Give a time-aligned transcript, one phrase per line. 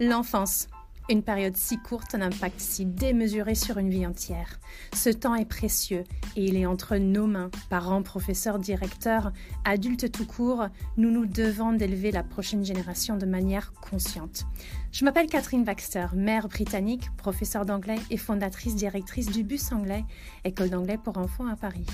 [0.00, 0.68] L'enfance.
[1.10, 4.60] Une période si courte, un impact si démesuré sur une vie entière.
[4.94, 6.04] Ce temps est précieux
[6.36, 7.50] et il est entre nos mains.
[7.68, 9.32] Parents, professeurs, directeurs,
[9.64, 10.66] adultes tout court,
[10.98, 14.44] nous nous devons d'élever la prochaine génération de manière consciente.
[14.92, 20.04] Je m'appelle Catherine Baxter, mère britannique, professeure d'anglais et fondatrice directrice du Bus Anglais,
[20.44, 21.86] école d'anglais pour enfants à Paris.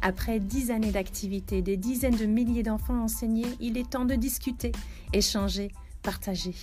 [0.00, 4.72] Après dix années d'activité, des dizaines de milliers d'enfants enseignés, il est temps de discuter,
[5.12, 5.70] échanger,
[6.02, 6.56] partager.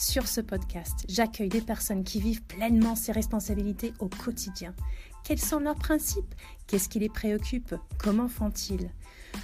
[0.00, 4.72] Sur ce podcast, j'accueille des personnes qui vivent pleinement ces responsabilités au quotidien.
[5.24, 6.36] Quels sont leurs principes?
[6.68, 7.74] Qu'est-ce qui les préoccupe?
[7.98, 8.90] Comment font-ils?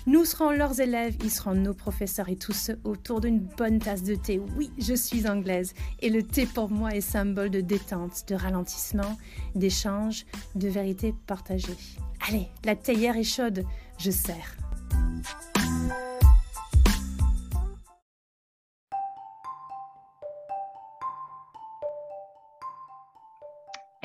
[0.07, 4.05] Nous serons leurs élèves, ils seront nos professeurs et tous ceux autour d'une bonne tasse
[4.05, 4.41] de thé.
[4.57, 9.19] Oui, je suis anglaise et le thé pour moi est symbole de détente, de ralentissement,
[9.57, 11.77] d'échange, de vérité partagée.
[12.29, 13.65] Allez, la théière est chaude,
[13.99, 14.57] je sers.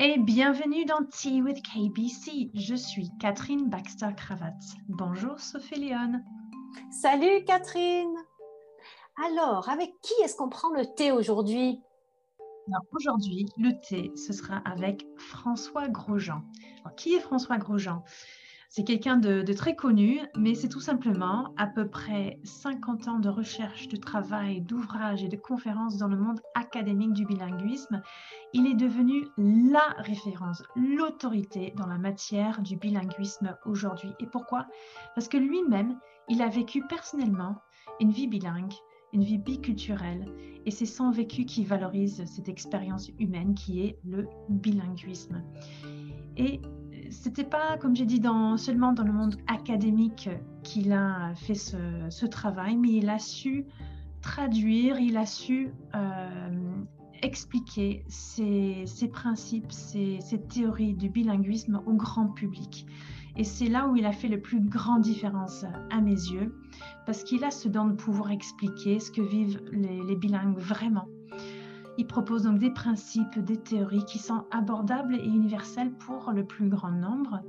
[0.02, 2.50] Et bienvenue dans Tea with KBC.
[2.54, 4.56] Je suis Catherine Baxter-Cravat.
[4.88, 6.22] Bonjour Sophie Léon.
[6.90, 8.16] Salut Catherine.
[9.26, 11.82] Alors, avec qui est-ce qu'on prend le thé aujourd'hui?
[12.92, 16.44] Aujourd'hui, le thé, ce sera avec François Grosjean.
[16.96, 18.02] qui est François Grosjean?
[18.70, 23.28] C'est quelqu'un de, très connu, mais c'est tout simplement à peu près 50 ans de
[23.28, 28.00] recherche, de travail, d'ouvrages et de conférences dans le monde académique du bilinguisme.
[28.52, 34.10] Il est devenu la référence, l'autorité dans la matière du bilinguisme aujourd'hui.
[34.20, 34.68] Et pourquoi?
[35.16, 35.98] Parce que lui-même,
[36.28, 37.56] il a vécu personnellement
[37.98, 38.72] une vie bilingue
[39.12, 40.24] une vie biculturelle.
[40.66, 45.42] Et c'est son vécu qui valorise cette expérience humaine qui est le bilinguisme.
[46.36, 46.60] Et
[47.10, 50.28] c'était pas, comme j'ai dit, dans, seulement dans le monde académique
[50.62, 53.66] qu'il a fait ce, travail, mais il a su
[54.22, 56.82] traduire, il a su euh,
[57.22, 62.86] expliquer ces, principes, ces, théories du bilinguisme au grand public.
[63.36, 66.54] Et c'est là où il a fait le plus grande différence à mes yeux,
[67.06, 71.06] parce qu'il a ce don de pouvoir expliquer ce que vivent les bilingues vraiment
[71.98, 76.68] il propose donc des principes, des théories qui sont abordables et universelles pour le plus
[76.68, 77.40] grand nombre.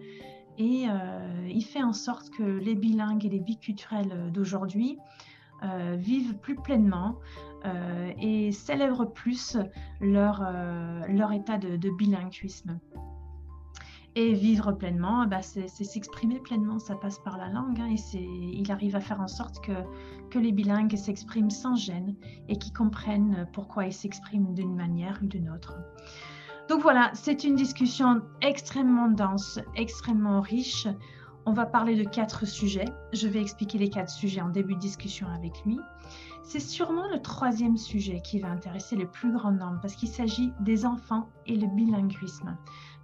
[0.57, 4.97] Et euh, il fait en sorte que les bilingues et les biculturels d'aujourd'hui
[5.63, 7.19] euh, vivent plus pleinement
[7.65, 9.57] euh, et célèbrent plus
[10.01, 10.41] leur,
[11.31, 12.79] état de bilinguisme.
[14.15, 17.79] Et vivre pleinement, bah, c'est s'exprimer pleinement, ça passe par la langue.
[17.79, 19.71] Hein, et il arrive à faire en sorte que,
[20.29, 22.15] que les bilingues s'expriment sans gêne
[22.49, 25.75] et qu'ils comprennent pourquoi ils s'expriment d'une manière ou d'une autre.
[26.67, 30.87] Donc voilà, c'est une discussion extrêmement dense, extrêmement riche.
[31.45, 32.85] On va parler de quatre sujets.
[33.13, 35.79] Je vais expliquer les quatre sujets en début de discussion avec lui.
[36.43, 40.53] C'est sûrement le troisième sujet qui va intéresser le plus grand nombre parce qu'il s'agit
[40.59, 42.57] des enfants et le bilinguisme.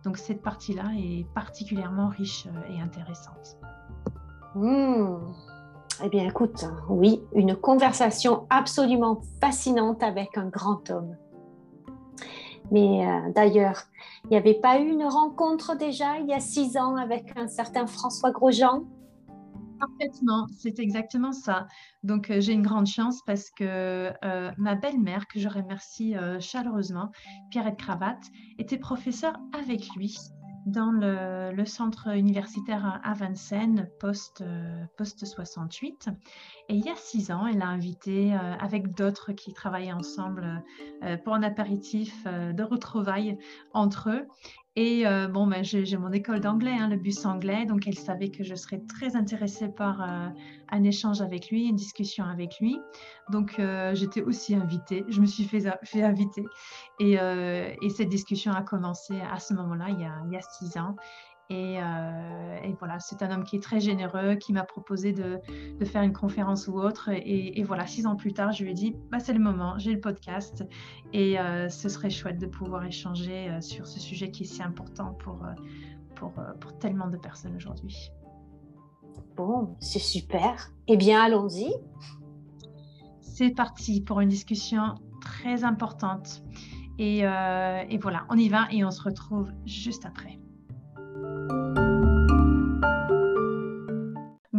[0.07, 3.57] Donc cette partie-là est particulièrement riche euh, et intéressante.
[4.55, 5.17] Hmm.
[6.01, 11.17] Eh bien, écoute, oui, une conversation absolument fascinante avec un grand homme.
[12.71, 13.83] Mais euh, d'ailleurs,
[14.23, 17.49] il n'y avait pas eu une rencontre déjà il y a six ans avec un
[17.49, 18.83] certain François Grosjean?
[19.79, 21.67] Parfaitement, c'est exactement ça.
[22.03, 26.39] Donc, euh, j'ai une grande chance parce que euh, ma belle-mère, que je remercie euh,
[26.39, 27.11] chaleureusement,
[27.51, 28.23] Pierrette Cravate,
[28.57, 30.17] était professeure avec lui
[30.65, 34.43] dans le, centre universitaire à Vincennes, post,
[34.97, 36.09] post 68.
[36.69, 40.63] Et il y a six ans, elle a invité, avec d'autres qui travaillaient ensemble,
[41.23, 43.37] pour un apéritif de retrouvailles
[43.73, 44.27] entre eux.
[44.79, 48.29] Et euh, bon, ben, j'ai mon école d'anglais, hein, le bus anglais, donc elle savait
[48.29, 50.29] que je serais très intéressée par euh,
[50.69, 52.79] un échange avec lui, une discussion avec lui.
[53.31, 55.65] Donc euh, j'étais aussi invitée, je me suis fait,
[56.03, 56.45] inviter.
[56.99, 60.95] Et, et, cette discussion a commencé à ce moment-là, il, y a six ans.
[61.51, 65.39] Euh, et, voilà, c'est un homme qui est très généreux, qui m'a proposé de,
[65.85, 67.09] faire une conférence ou autre.
[67.13, 69.93] Et, voilà, six ans plus tard, je lui ai dit, bah, c'est le moment, j'ai
[69.93, 70.65] le podcast.
[71.13, 74.61] Et euh, ce serait chouette de pouvoir échanger euh, sur ce sujet qui est si
[74.61, 75.45] important pour,
[76.15, 78.11] pour, pour tellement de personnes aujourd'hui.
[79.35, 80.71] Bon, c'est super.
[80.87, 81.73] Eh bien, allons-y.
[83.21, 86.43] C'est parti pour une discussion très importante.
[86.97, 90.36] Et, et voilà, on y va et on se retrouve juste après.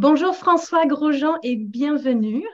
[0.01, 2.47] Bonjour François Grosjean et bienvenue.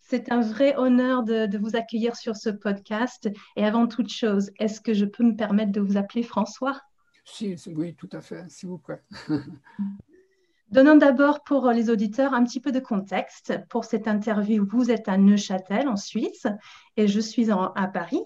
[0.00, 3.28] C'est un vrai honneur de, vous accueillir sur ce podcast.
[3.56, 6.80] Et avant toute chose, est-ce que je peux me permettre de vous appeler François?
[7.26, 9.02] Si, Oui, tout à fait, s'il vous plaît.
[10.70, 13.52] Donnons d'abord pour les auditeurs un petit peu de contexte.
[13.68, 16.46] Pour cette interview, vous êtes à Neuchâtel, en Suisse,
[16.96, 18.22] et je suis à Paris.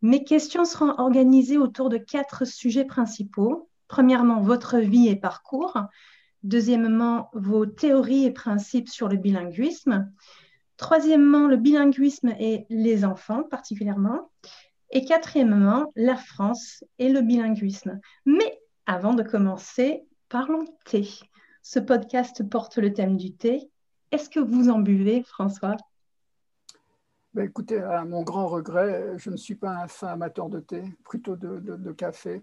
[0.00, 3.68] Mes questions seront organisées autour de quatre sujets principaux.
[3.88, 5.76] Premièrement, votre vie et parcours.
[6.42, 10.12] Deuxièmement, vos théories et principes sur le bilinguisme.
[10.76, 14.30] Troisièmement, le bilinguisme et les enfants particulièrement.
[14.90, 18.00] Et quatrièmement, la France et le bilinguisme.
[18.26, 21.08] Mais avant de commencer, parlons thé.
[21.62, 23.70] Ce podcast porte le thème du thé.
[24.10, 25.76] Est-ce que vous en buvez, François?
[27.34, 30.82] Ben, Écoutez, à mon grand regret, je ne suis pas un fin amateur de thé,
[31.04, 32.42] plutôt de, café.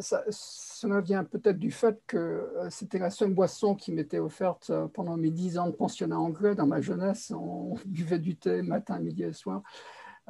[0.00, 4.70] Ça, cela vient peut-être du fait que euh, c'était la seule boisson qui m'était offerte
[4.70, 7.32] euh, pendant mes dix ans de pensionnat anglais dans ma jeunesse.
[7.34, 9.62] On buvait du thé matin, midi et soir.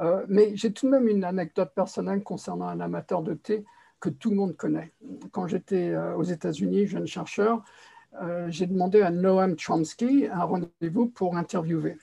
[0.00, 3.64] Euh, mais j'ai tout de même une anecdote personnelle concernant un amateur de thé
[4.00, 4.92] que tout le monde connaît.
[5.30, 7.64] Quand j'étais aux États-Unis, jeune chercheur,
[8.22, 11.96] euh, j'ai demandé à Noam Chomsky un rendez-vous pour interviewer.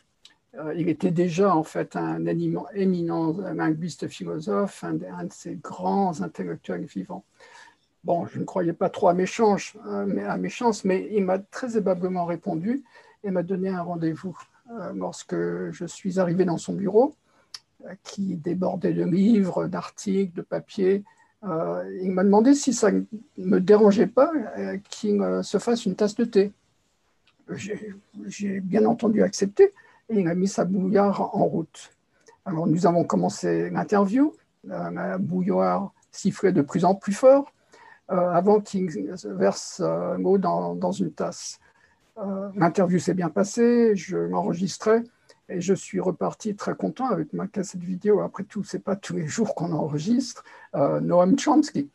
[0.56, 6.86] Euh, il était déjà en fait un éminent linguiste philosophe, un, de ces grands intellectuels
[6.86, 7.24] vivants.
[8.04, 11.08] Bon, je ne croyais pas trop à mes, chances, euh, mais, à mes chances, mais
[11.12, 12.84] il m'a très aimablement répondu
[13.24, 14.38] et m'a donné un rendez-vous.
[14.96, 17.16] lorsque je suis arrivé dans son bureau,
[18.04, 21.04] qui débordait de livres, d'articles, de papiers,
[21.44, 23.04] euh, il m'a demandé si ça ne
[23.38, 26.52] me dérangeait pas euh, qu'il se fasse une tasse de thé.
[28.28, 29.74] J'ai bien entendu accepté
[30.12, 31.92] et il a mis sa bouilloire en route.
[32.46, 37.52] Alors nous avons commencé l'interview, la bouilloire sifflait de plus en plus fort
[38.10, 38.90] avant qu'il
[39.26, 41.60] verse l'eau dans, dans, une tasse.
[42.18, 45.04] Euh, l'interview s'est bien passée, je m'enregistrais
[45.50, 48.22] et je suis reparti très content avec ma cassette vidéo.
[48.22, 50.44] Après tout, ce n'est pas tous les jours qu'on enregistre
[50.76, 51.90] euh, Noam Chomsky.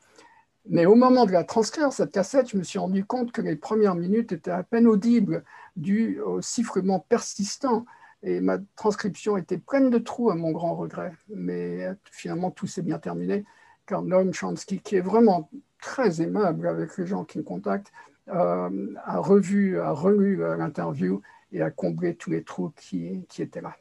[0.69, 3.55] Mais au moment de la transcrire, cette cassette, je me suis rendu compte que les
[3.55, 5.45] premières minutes étaient à peine audibles
[5.77, 7.87] dû au sifflement persistant.
[8.27, 11.13] Et ma transcription était pleine de trous à mon grand regret.
[11.29, 13.45] Mais finalement, tout s'est bien terminé,
[13.87, 15.49] car Noam Chomsky, qui est vraiment
[15.81, 17.93] très aimable avec les gens qui me contactent,
[18.29, 23.61] euh, a revu, a relu l'interview et à combler tous les trous qui, qui étaient
[23.61, 23.77] là.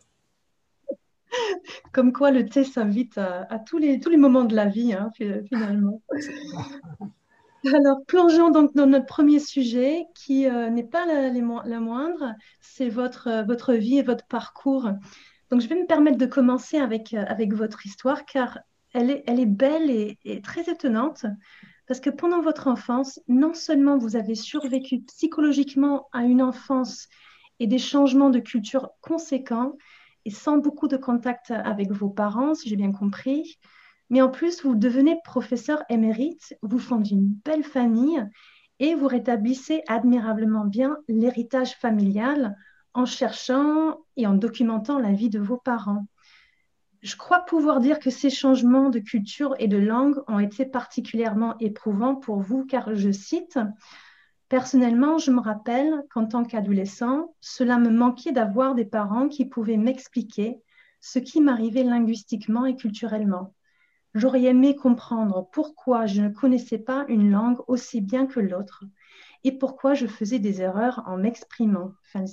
[1.92, 5.10] Comme quoi le thé s'invite à, tous, les, tous les moments de la vie, hein,
[5.16, 6.04] finalement.
[7.74, 13.44] Alors, plongeons donc dans notre premier sujet, qui euh, n'est pas la, moindre, c'est votre,
[13.48, 14.90] votre vie et votre parcours.
[15.50, 18.60] Donc, je vais me permettre de commencer avec, euh, avec votre histoire, car
[18.94, 21.26] elle est, elle est belle et, et très étonnante.
[21.88, 27.08] Parce que pendant votre enfance, non seulement vous avez survécu psychologiquement à une enfance
[27.60, 29.74] et des changements de culture conséquents
[30.26, 33.58] et sans beaucoup de contact avec vos parents, si j'ai bien compris.
[34.10, 38.24] Mais en plus, vous devenez professeur émérite, vous fondez une belle famille
[38.80, 42.56] et vous rétablissez admirablement bien l'héritage familial
[42.94, 46.06] en cherchant et en documentant la vie de vos parents.
[47.02, 51.56] Je crois pouvoir dire que ces changements de culture et de langue ont été particulièrement
[51.60, 53.60] éprouvants pour vous, car je cite,
[54.48, 59.78] Personnellement, je me rappelle qu'en tant qu'adolescent, cela me manquait d'avoir des parents qui pouvaient
[59.78, 60.62] m'expliquer
[61.02, 63.56] ce qui m'arrivait linguistiquement et culturellement.
[64.16, 68.86] J'aurais aimé comprendre pourquoi je ne connaissais pas une langue aussi bien que l'autre
[69.44, 71.92] et pourquoi je faisais des erreurs en m'exprimant.
[72.02, 72.24] Fin.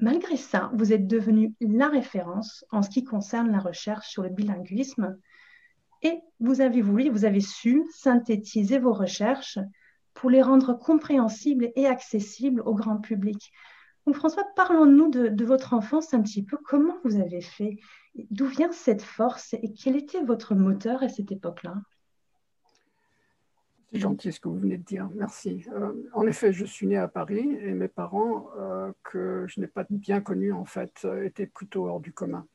[0.00, 4.30] Malgré ça, vous êtes devenu la référence en ce qui concerne la recherche sur le
[4.30, 5.16] bilinguisme
[6.02, 9.60] et vous avez voulu, vous avez su synthétiser vos recherches
[10.12, 13.52] pour les rendre compréhensibles et accessibles au grand public.
[14.14, 16.56] François, parlons-nous de, votre enfance un petit peu.
[16.64, 17.78] Comment vous avez fait?
[18.30, 21.74] D'où vient cette force et quel était votre moteur à cette époque-là?
[23.92, 25.64] C'est gentil ce que vous venez de dire, merci.
[25.72, 29.66] Euh, en effet, je suis né à Paris et mes parents, euh, que je n'ai
[29.66, 32.46] pas bien connus en fait, euh, étaient plutôt hors du commun.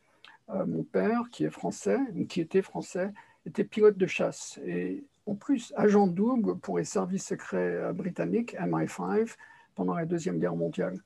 [0.67, 1.97] mon père, qui est français,
[2.29, 3.11] qui était français,
[3.45, 9.35] était pilote de chasse et en plus agent double pour les services secrets britanniques, MI5,
[9.73, 10.99] pendant la Deuxième Guerre mondiale.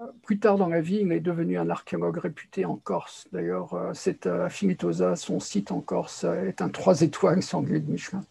[0.00, 3.28] Euh, plus tard dans la vie, il est devenu un archéologue réputé en Corse.
[3.32, 7.80] D'ailleurs, euh, c'est à Finitosa, son site en Corse est un trois étoiles sur le
[7.80, 8.24] de Michelin.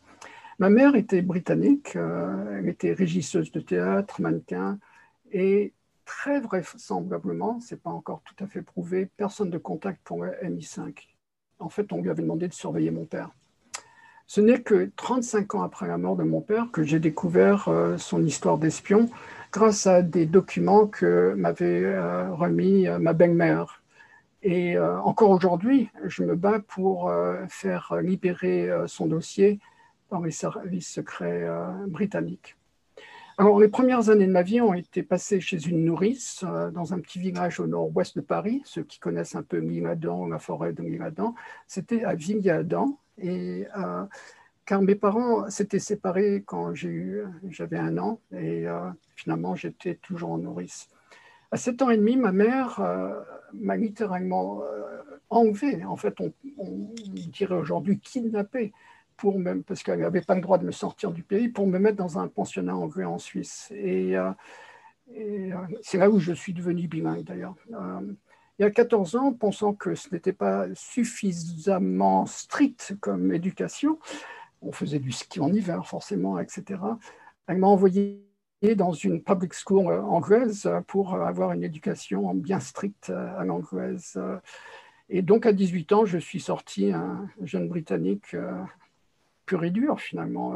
[0.59, 4.77] Ma mère était britannique, elle était régisseuse de théâtre, mannequin,
[5.31, 5.73] et
[6.05, 10.33] très vraisemblablement, ce n'est pas encore tout à fait prouvé, personne de contact pour le
[10.43, 10.93] MI5.
[11.59, 13.31] En fait, on lui avait demandé de surveiller mon père.
[14.27, 17.97] Ce n'est que 35 ans après la mort de mon père que j'ai découvert euh,
[17.97, 19.09] son histoire d'espion
[19.51, 23.81] grâce à des documents que m'avait euh, remis euh, ma belle-mère.
[24.43, 27.13] Et encore aujourd'hui, je me bats pour
[27.47, 29.59] faire libérer son dossier
[30.09, 31.47] dans les services secrets
[31.85, 32.57] britanniques.
[33.37, 36.43] Alors, les premières années de ma vie ont été passées chez une nourrice
[36.73, 38.63] dans un petit village au nord-ouest de Paris.
[38.65, 41.35] Ceux qui connaissent un peu Miladan, la forêt de Miladan,
[41.67, 42.97] c'était à Villadan.
[43.19, 43.67] Et
[44.65, 48.65] car mes parents s'étaient séparés quand j'avais un an et
[49.15, 50.89] finalement j'étais toujours en nourrice.
[51.53, 53.19] À 7 ans et demi, ma mère euh,
[53.53, 55.83] m'a littéralement euh, enlevé.
[55.83, 56.31] En fait, on,
[57.05, 58.71] dirait aujourd'hui kidnappé,
[59.17, 61.77] pour même, parce qu'elle n'avait pas le droit de me sortir du pays, pour me
[61.77, 63.69] mettre dans un pensionnat anglais en Suisse.
[63.75, 64.31] Et, euh,
[65.81, 67.55] c'est là où je suis devenu bilingue d'ailleurs.
[67.67, 73.99] il y a 14 ans, pensant que ce n'était pas suffisamment strict comme éducation,
[74.61, 76.79] on faisait du ski en hiver forcément, etc.
[77.47, 78.23] Elle m'a envoyé
[78.75, 84.19] dans une public school euh, anglaise pour avoir une éducation bien stricte euh, à l'anglaise.
[85.09, 88.53] Et donc, à 18 ans, je suis sorti un jeune Britannique euh,
[89.45, 90.53] pur et dur, finalement.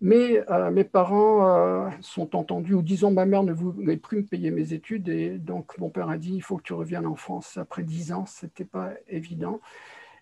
[0.00, 4.72] Mais mes parents sont entendus, ou disons, ma mère ne voulait plus me payer mes
[4.72, 7.56] études, et donc mon père a dit, il faut que tu reviennes en France.
[7.56, 9.60] Après 10 ans, ce n'était pas évident.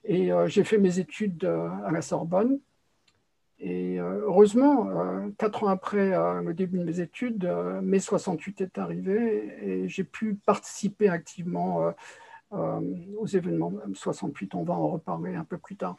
[0.04, 2.58] Et j'ai fait mes études à la Sorbonne,
[3.62, 7.44] et euh, heureusement, euh, quatre ans après euh, le début de mes études,
[7.82, 11.92] mai 68 est arrivé et j'ai pu participer activement
[12.52, 14.54] aux événements 68.
[14.54, 15.96] On va en reparler un peu plus tard.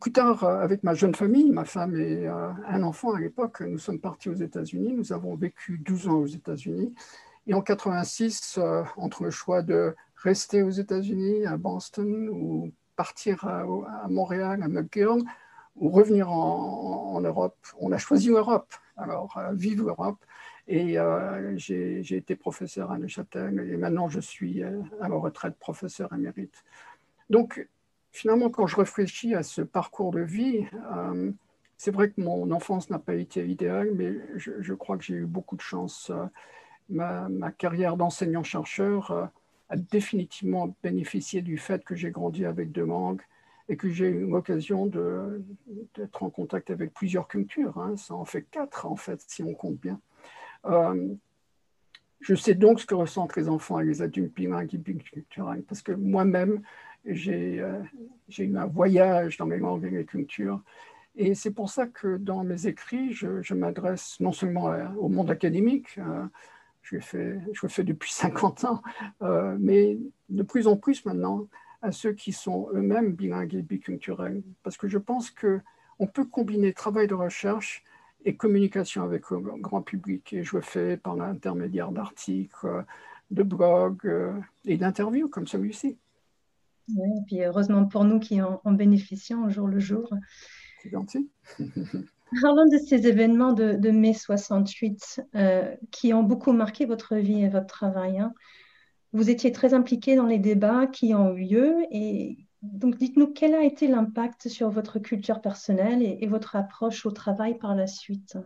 [0.00, 3.98] plus tard, avec ma jeune famille, ma femme et un enfant à l'époque, nous sommes
[3.98, 4.92] partis aux États-Unis.
[4.92, 6.94] Nous avons vécu 12 ans aux États-Unis.
[7.46, 8.60] Et en 86,
[8.96, 13.62] entre le choix de rester aux États-Unis, à Boston, ou partir à,
[14.04, 15.24] à Montréal, à McGill,
[15.78, 17.56] ou revenir en, Europe.
[17.78, 20.18] On a choisi l'Europe, alors euh, vive l'Europe.
[20.68, 25.56] Et euh, j'ai été professeur à Neuchâtel et maintenant je suis euh, à la retraite
[25.58, 26.64] professeur émérite.
[27.30, 27.68] Donc
[28.10, 30.66] finalement, quand je réfléchis à ce parcours de vie,
[31.76, 35.26] c'est vrai que mon enfance n'a pas été idéale, mais je, crois que j'ai eu
[35.26, 36.10] beaucoup de chance.
[36.88, 39.30] Ma, ma carrière d'enseignant-chercheur
[39.68, 43.22] a définitivement bénéficié du fait que j'ai grandi avec deux langues,
[43.68, 47.78] et que j'ai eu l'occasion d'être en contact avec plusieurs cultures.
[47.78, 47.96] Hein.
[47.96, 50.00] Ça en fait quatre, en fait, si on compte bien.
[50.66, 51.14] Euh,
[52.20, 55.92] je sais donc ce que ressentent les enfants et les adultes bilingues et parce que
[55.92, 56.62] moi-même,
[57.04, 57.82] j'ai euh,
[58.38, 60.60] eu un voyage dans les langues et les cultures.
[61.16, 65.98] Et c'est pour ça que dans mes écrits, je, m'adresse non seulement au monde académique,
[65.98, 66.24] euh,
[66.82, 68.82] je, le fais depuis 50 ans,
[69.58, 71.46] mais de plus en plus maintenant
[71.86, 76.72] à ceux qui sont eux-mêmes bilingues et biculturels, parce que je pense qu'on peut combiner
[76.72, 77.84] travail de recherche
[78.24, 82.84] et communication avec le grand public, et je le fais par l'intermédiaire d'articles,
[83.30, 84.32] de blogs euh,
[84.64, 85.96] et d'interviews comme celui-ci.
[86.96, 90.08] Oui, et puis heureusement pour nous qui en, bénéficions au jour le jour.
[90.82, 91.30] C'est gentil.
[92.42, 97.48] Parlons de ces événements de, mai 68 euh, qui ont beaucoup marqué votre vie et
[97.48, 98.18] votre travail.
[98.18, 98.34] Hein.
[99.16, 101.74] Vous étiez très impliqué dans les débats qui ont eu lieu.
[101.90, 107.10] Et donc, dites-nous quel a été l'impact sur votre culture personnelle et, votre approche au
[107.10, 108.36] travail par la suite?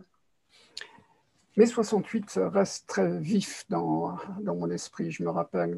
[1.57, 5.11] Mai 68 reste très vif dans, dans mon esprit.
[5.11, 5.77] Je me rappelle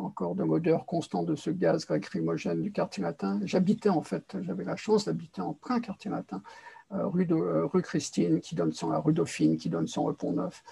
[0.00, 3.38] encore de l'odeur constante de ce gaz lacrymogène du quartier latin.
[3.44, 6.42] J'habitais en fait, j'avais la chance d'habiter en plein quartier latin,
[6.90, 10.64] euh, euh, rue Christine, qui donne son, la rue Dauphine, qui donne son repont neuf.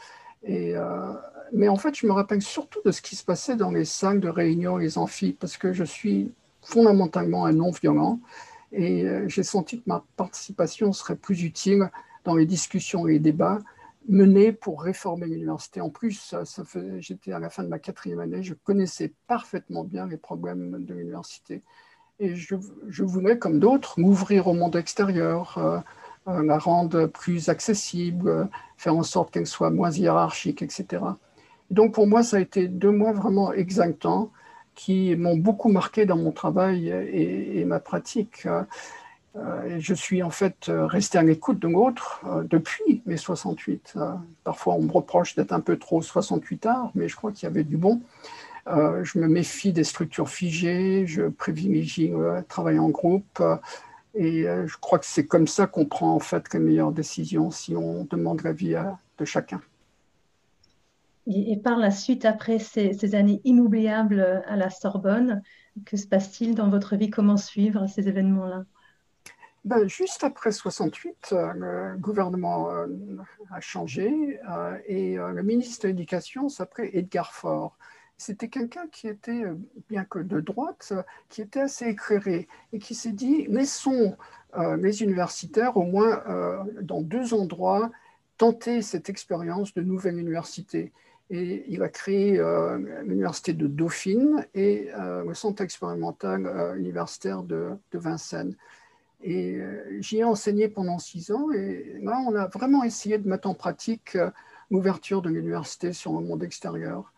[0.48, 1.14] Euh,
[1.52, 4.20] mais en fait, je me rappelle surtout de ce qui se passait dans les salles
[4.20, 6.32] de réunion, les amphis, parce que je suis
[6.62, 8.20] fondamentalement un non-violent
[8.72, 11.90] et euh, j'ai senti que ma participation serait plus utile
[12.24, 13.58] dans les discussions et les débats
[14.08, 15.80] menés pour réformer l'université.
[15.80, 16.34] En plus,
[16.98, 20.94] j'étais à la fin de ma quatrième année, je connaissais parfaitement bien les problèmes de
[20.94, 21.62] l'université.
[22.18, 25.78] Et je, voulais, comme d'autres, m'ouvrir au monde extérieur, euh,
[26.26, 28.44] la rendre plus accessible, euh,
[28.76, 31.02] faire en sorte qu'elle soit moins hiérarchique, etc.
[31.70, 34.30] Donc pour moi, ça a été deux mois vraiment exactants
[34.74, 38.46] qui m'ont beaucoup marqué dans mon travail et, ma pratique.
[39.36, 43.96] Euh, je suis en fait resté à l'écoute de l'autre depuis mes 68.
[44.44, 47.50] parfois, on me reproche d'être un peu trop 68 art, mais je crois qu'il y
[47.50, 48.00] avait du bon.
[48.66, 53.42] je me méfie des structures figées, je privilégie le travail en groupe.
[54.14, 57.50] Et euh, je crois que c'est comme ça qu'on prend en fait les meilleures décisions
[57.50, 58.74] si on demande l'avis
[59.18, 59.60] de chacun.
[61.26, 65.40] Et, par la suite, après ces, années inoubliables à la Sorbonne,
[65.86, 67.10] que se passe-t-il dans votre vie?
[67.10, 68.64] Comment suivre ces événements-là?
[69.64, 72.88] Ben, juste après 68, euh, le gouvernement euh,
[73.52, 74.40] a changé
[74.86, 77.78] et le ministre de l'Éducation s'appelait Edgar Faure
[78.22, 79.56] c'était quelqu'un qui était, euh,
[79.88, 80.92] bien que de droite,
[81.28, 84.16] qui était assez éclairé et qui s'est dit, laissons
[84.56, 87.90] euh, les universitaires au moins euh, dans deux endroits
[88.38, 90.92] tenter cette expérience de nouvelle université.
[91.30, 92.42] Et il a créé
[93.04, 94.90] l'université de Dauphine et
[95.24, 98.54] le centre expérimental universitaire de, de Vincennes.
[99.22, 99.58] Et
[100.00, 101.50] j'y ai enseigné pendant six ans.
[101.52, 104.18] Et là, on a vraiment essayé de mettre en pratique
[104.70, 107.11] l'ouverture de l'université sur le monde extérieur.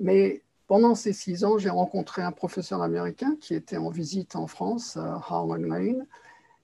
[0.00, 4.46] Mais pendant ces six ans, j'ai rencontré un professeur américain qui était en visite en
[4.46, 6.06] France, à Harlan Lane.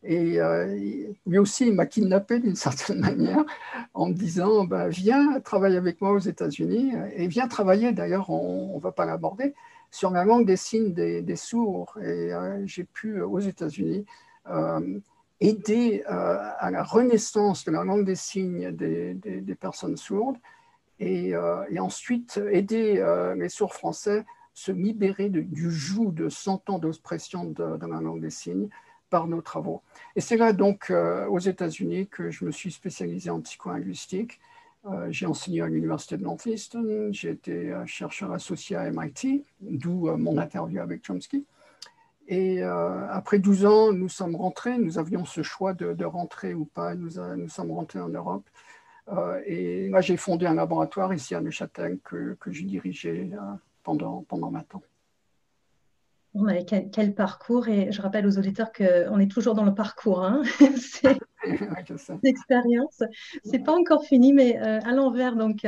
[0.03, 3.45] Et euh, lui aussi, il m'a kidnappé d'une certaine manière
[3.93, 8.77] en me disant bah, Viens travailler avec moi aux États-Unis et viens travailler, d'ailleurs, on
[8.77, 9.55] ne va pas l'aborder,
[9.91, 11.99] sur la langue des signes des, sourds.
[12.01, 14.07] Et euh, j'ai pu, aux États-Unis,
[14.49, 15.01] euh,
[15.41, 20.39] aider à la renaissance de la langue des signes des personnes sourdes
[21.01, 26.79] euh, et, ensuite aider euh, les sourds français se libérer du joug de 100 ans
[26.81, 28.69] d'oppression de, la langue des signes
[29.09, 29.83] par nos travaux.
[30.17, 34.41] Et c'est là donc euh, aux États-Unis que je me suis spécialisé en psycholinguistique.
[35.11, 40.81] j'ai enseigné à l'Université de Northeastern, j'ai été chercheur associé à MIT, d'où mon interview
[40.81, 41.45] avec Chomsky.
[42.27, 46.95] Et après 12 ans, nous sommes rentrés, nous avions ce choix de, rentrer ou pas,
[46.95, 48.49] nous sommes rentrés en Europe.
[49.13, 53.39] Euh, et là, j'ai fondé un laboratoire ici à Neuchâtel que, que j'ai dirigé euh,
[53.83, 54.83] pendant, pendant 20 ans.
[56.93, 60.25] quel, parcours Et je rappelle aux auditeurs qu'on est toujours dans le parcours.
[60.25, 60.43] Hein
[60.77, 61.19] c'est
[62.23, 63.03] l'expérience.
[63.45, 65.37] C'est pas encore fini, mais euh, à l'envers.
[65.37, 65.67] Donc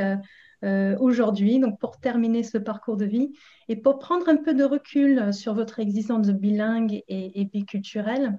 [0.99, 3.31] aujourd'hui, donc pour terminer ce parcours de vie
[3.67, 8.37] et pour prendre un peu de recul sur votre existence bilingue et, et biculturelle,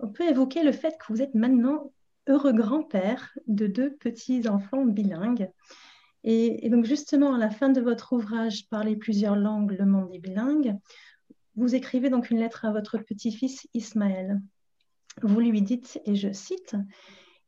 [0.00, 1.92] on peut évoquer le fait que vous êtes maintenant
[2.30, 5.50] heureux grand-père de deux petits-enfants bilingues.
[6.22, 10.18] Et, donc justement, à la fin de votre ouvrage Parler plusieurs langues, le monde est
[10.18, 10.76] bilingue,
[11.56, 14.40] vous écrivez donc une lettre à votre petit-fils Ismaël.
[15.22, 16.76] Vous lui dites, et je cite,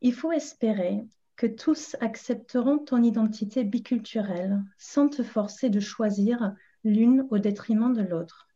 [0.00, 1.04] Il faut espérer
[1.36, 8.02] que tous accepteront ton identité biculturelle sans te forcer de choisir l'une au détriment de
[8.02, 8.48] l'autre.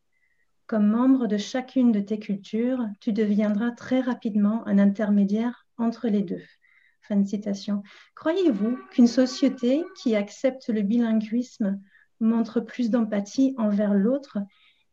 [0.67, 6.21] Comme membre de chacune de tes cultures, tu deviendras très rapidement un intermédiaire entre les
[6.21, 6.43] deux.
[7.01, 7.83] Fin de citation.
[8.15, 11.79] Croyez-vous qu'une société qui accepte le bilinguisme
[12.19, 14.39] montre plus d'empathie envers l'autre?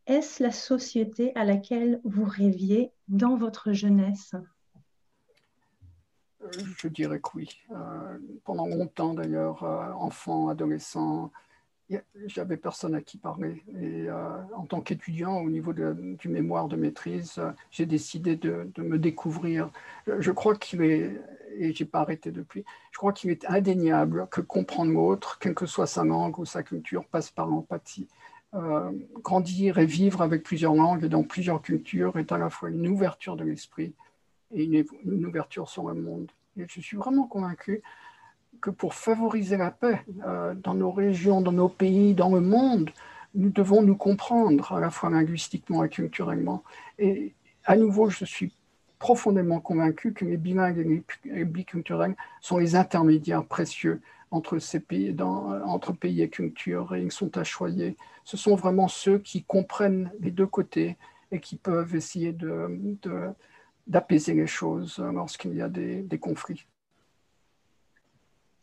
[0.07, 4.35] Est-ce la société à laquelle vous rêviez dans votre jeunesse?
[6.41, 7.49] Euh, Je dirais que oui.
[7.71, 11.31] Euh, pendant longtemps d'ailleurs, euh, enfant, adolescent,
[12.25, 13.63] j'avais personne à qui parler.
[13.79, 14.09] Et
[14.55, 19.69] en tant qu'étudiant, au niveau du mémoire de maîtrise, j'ai décidé de, me découvrir.
[20.07, 21.21] Je crois qu'il est,
[21.57, 25.65] et j'ai pas arrêté depuis, je crois qu'il est indéniable que comprendre l'autre, quelle que
[25.65, 28.07] soit sa langue ou sa culture, passe par l'empathie.
[28.55, 32.69] Euh, grandir et vivre avec plusieurs langues et dans plusieurs cultures est à la fois
[32.69, 33.93] une ouverture de l'esprit
[34.53, 36.31] et une, ouverture sur le monde.
[36.55, 37.81] Je suis vraiment convaincu
[38.61, 42.89] que pour favoriser la paix euh, dans nos régions, dans nos pays, dans le monde,
[43.33, 46.63] nous devons nous comprendre à la fois linguistiquement et culturellement.
[46.99, 47.33] Et
[47.65, 48.53] à nouveau, je suis
[48.99, 55.15] profondément convaincu que les bilingues et les biculturels sont les intermédiaires précieux entre, ces pays,
[55.21, 57.97] entre pays et cultures et ils sont à choyer.
[58.23, 60.97] Ce sont vraiment ceux qui comprennent les deux côtés
[61.31, 62.35] et qui peuvent essayer
[63.87, 66.65] d'apaiser de, les choses lorsqu'il y a des conflits.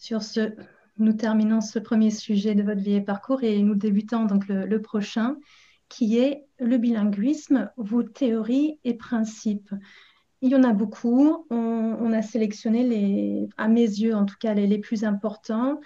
[0.02, 0.52] Sur ce,
[0.98, 4.82] nous terminons ce premier sujet de votre vie et parcours et nous débutons donc le,
[4.82, 5.36] prochain
[5.88, 9.72] qui est le bilinguisme, vos théories et principes.
[10.40, 11.46] Il y en a beaucoup.
[11.50, 15.78] On, a sélectionné, les, à mes yeux en tout cas, les, plus importants.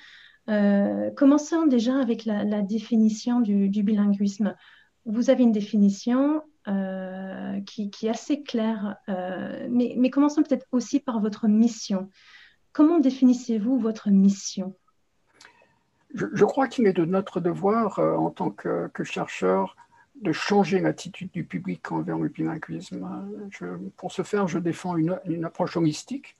[0.48, 4.56] Euh, commençons déjà avec la, définition du, bilinguisme.
[5.04, 11.20] Vous avez une définition euh, qui, est assez claire, euh, mais, commençons peut-être aussi par
[11.20, 12.08] votre mission.
[12.76, 14.74] Comment définissez-vous votre mission?
[16.12, 19.76] Je, crois qu'il est de notre devoir, euh, en tant que, chercheur,
[20.20, 23.08] de changer l'attitude du public envers le bilinguisme.
[23.96, 26.36] pour ce faire, je défends une, approche holistique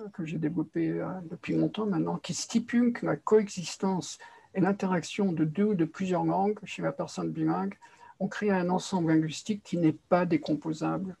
[0.00, 4.18] euh, que j'ai développée euh, depuis longtemps maintenant, qui stipule que la coexistence
[4.54, 7.78] et l'interaction de deux ou de plusieurs langues chez la personne bilingue
[8.18, 11.16] ont créé un ensemble linguistique qui n'est pas décomposable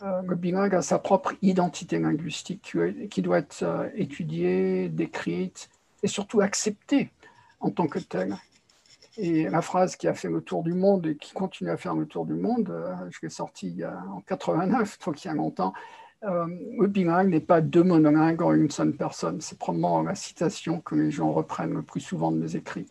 [0.00, 2.76] le bilingue a sa propre identité linguistique
[3.10, 5.68] qui doit être euh, étudiée, décrite
[6.02, 7.10] et surtout acceptée
[7.60, 8.36] en tant que telle.
[9.16, 11.94] Et la phrase qui a fait le tour du monde et qui continue à faire
[11.94, 15.72] le tour du monde, euh, je l'ai sortie en 89, donc il y a longtemps,
[16.22, 19.40] le bilingue n'est pas deux monolingues en une seule personne.
[19.40, 22.86] C'est probablement la citation que les gens reprennent le plus souvent de mes écrits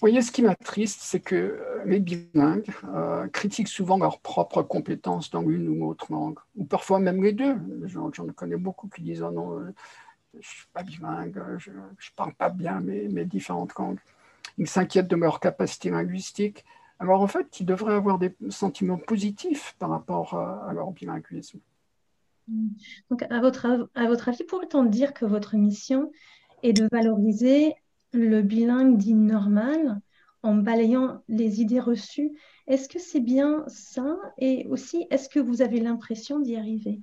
[0.00, 5.30] voyez, ce qui m'attriste, c'est que euh, les bilingues euh, critiquent souvent leurs propres compétences
[5.30, 7.56] dans l'une ou l'autre langue, ou parfois même les deux.
[7.84, 11.76] J'en connais beaucoup qui disent oh non, je ne suis pas bilingue, je ne
[12.16, 13.98] parle pas bien mes, mes différentes langues.
[14.58, 16.64] Ils s'inquiètent de leur capacité linguistique.
[16.98, 21.60] Alors en fait, ils devraient avoir des sentiments positifs par rapport à, leur bilinguisme.
[23.10, 26.10] Donc, à votre, à votre avis, pourrait-on dire que votre mission
[26.62, 27.74] est de valoriser
[28.12, 30.00] le bilingue dit normal
[30.42, 32.32] en balayant les idées reçues.
[32.66, 34.16] Est-ce que c'est bien ça?
[34.38, 37.00] Et aussi, est-ce que vous avez l'impression d'y arriver?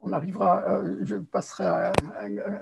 [0.00, 1.92] On arrivera, euh, je passerai à,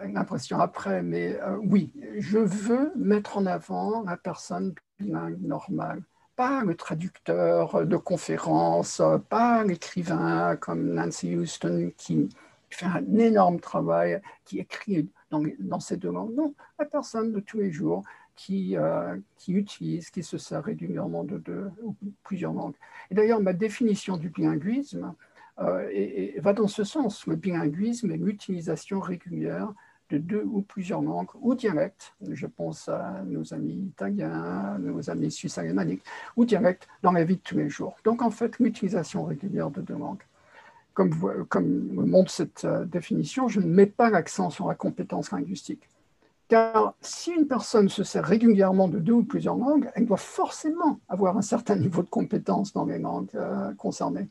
[0.06, 6.02] l'impression après, mais euh, oui, je veux mettre en avant la personne bilingue normale,
[6.36, 12.28] pas le traducteur de conférences, pas l'écrivain comme Nancy Houston qui
[12.68, 16.34] fait un énorme travail, qui écrit dans, ces deux langues.
[16.34, 18.02] Non, la personne de tous les jours
[18.36, 22.74] qui, euh, qui utilise, qui se sert régulièrement de deux ou plusieurs langues.
[23.10, 25.14] Et d'ailleurs, ma définition du bilinguisme,
[25.60, 27.26] euh, va dans ce sens.
[27.26, 29.72] Le bilinguisme est l'utilisation régulière
[30.08, 32.14] de deux ou plusieurs langues ou dialectes.
[32.30, 36.02] Je pense à nos amis italiens, nos amis suisses alémaniques,
[36.36, 37.96] ou dialectes dans la vie de tous les jours.
[38.04, 40.22] Donc en fait, l'utilisation régulière de deux langues.
[40.94, 41.14] Comme,
[41.92, 45.88] montre cette euh, définition, je ne mets pas l'accent sur la compétence linguistique.
[46.48, 50.98] Car si une personne se sert régulièrement de deux ou plusieurs langues, elle doit forcément
[51.08, 54.28] avoir un certain niveau de compétence dans les langues euh, concernées.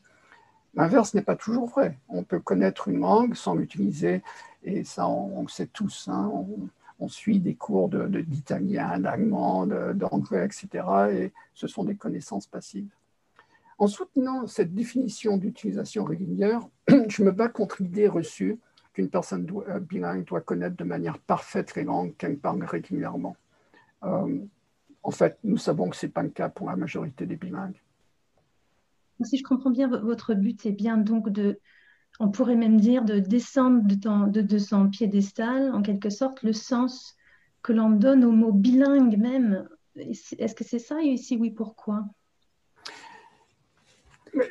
[0.74, 1.98] L'inverse n'est pas toujours vrai.
[2.08, 4.22] On peut connaître une langue sans l'utiliser,
[4.62, 6.08] et ça, on, le sait tous.
[6.08, 6.30] Hein.
[7.00, 10.84] On, suit des cours d'italien, de, d'allemand, d'anglais, etc.
[11.10, 12.90] Et ce sont des connaissances passives.
[13.80, 16.60] En soutenant cette définition d'utilisation régulière,
[17.08, 18.58] je me bats contre l'idée reçue
[18.92, 23.36] qu'une personne euh, bilingue doit connaître de manière parfaite les langues qu'elle parle régulièrement.
[24.04, 24.38] Euh,
[25.02, 27.80] en fait, nous savons que ce n'est pas le cas pour la majorité des bilingues
[29.24, 31.60] si je comprends bien, votre but est bien donc de,
[32.18, 37.16] on pourrait même dire, de descendre de, de, son piédestal, en quelque sorte, le sens
[37.62, 39.68] que l'on donne au mot bilingue même.
[39.96, 41.02] Est-ce que c'est ça?
[41.02, 42.04] Et si oui, pourquoi?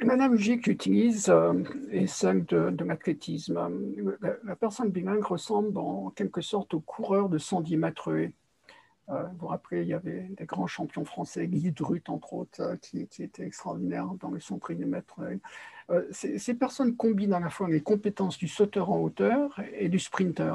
[0.02, 3.56] L'analogie que j'utilise euh, est celle de, de l'athlétisme.
[4.22, 8.34] La, la, personne bilingue ressemble en quelque sorte au coureur de 110 mètres haies.
[9.12, 12.62] Euh, vous vous rappelez, il y avait des grands champions français, Guy Drut, entre autres,
[12.62, 15.20] euh, qui, qui, était extraordinaire dans les 100 mètres.
[15.90, 19.98] Euh, ces, personnes combinent à la fois les compétences du sauteur en hauteur et du
[19.98, 20.54] sprinter.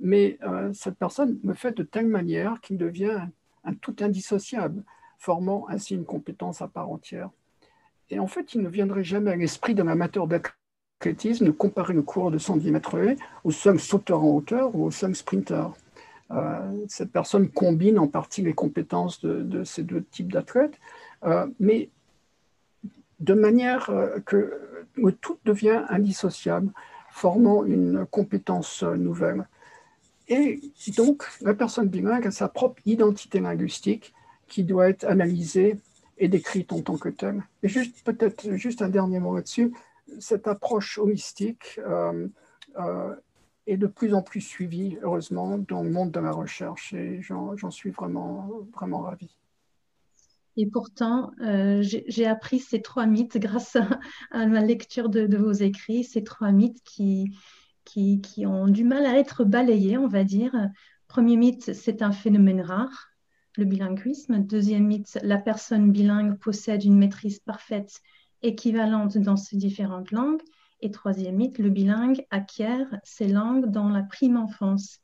[0.00, 0.38] Mais
[0.74, 3.26] cette personne me fait de telle manière qu'il devient
[3.64, 4.84] un, tout indissociable,
[5.18, 7.30] formant ainsi une compétence à part entière.
[8.10, 12.02] Et en fait, il ne viendrait jamais à l'esprit d'un amateur d'athlétisme de comparer le
[12.02, 12.96] cours de 110 mètres
[13.44, 15.70] au seul sauteur en hauteur ou au seul sprinter.
[16.30, 20.78] Euh, cette personne combine en partie les compétences de, ces deux types d'athlètes,
[21.24, 21.90] euh, mais
[23.20, 24.52] de manière euh, que
[25.20, 26.70] tout devient indissociable,
[27.10, 29.48] formant une compétence nouvelle.
[30.28, 30.60] Et
[30.96, 34.12] donc, la personne bilingue a sa propre identité linguistique
[34.46, 35.78] qui doit être analysée
[36.18, 37.42] et décrite en tant que telle.
[37.62, 39.72] Et juste peut-être juste un dernier mot là-dessus,
[40.18, 41.80] cette approche holistique
[43.66, 47.70] est de plus en plus suivi, heureusement, dans le monde de la recherche et j'en
[47.70, 49.28] suis vraiment, vraiment ravi.
[50.60, 53.76] Et pourtant, euh, j'ai appris ces trois mythes grâce
[54.32, 57.36] à, ma lecture de, vos écrits, ces trois mythes qui,
[57.84, 60.52] qui, qui, ont du mal à être balayés, on va dire.
[61.06, 63.07] Premier mythe, c'est un phénomène rare,
[63.58, 64.38] le bilinguisme.
[64.38, 68.00] Deuxième mythe, la personne bilingue possède une maîtrise parfaite
[68.42, 70.40] équivalente dans ces différentes langues.
[70.80, 75.00] Et troisième mythe, le bilingue acquiert ses langues dans la prime enfance.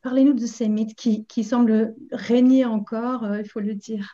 [0.00, 4.12] Parlez-nous de ces mythes qui, semblent régner encore, euh, il faut le dire.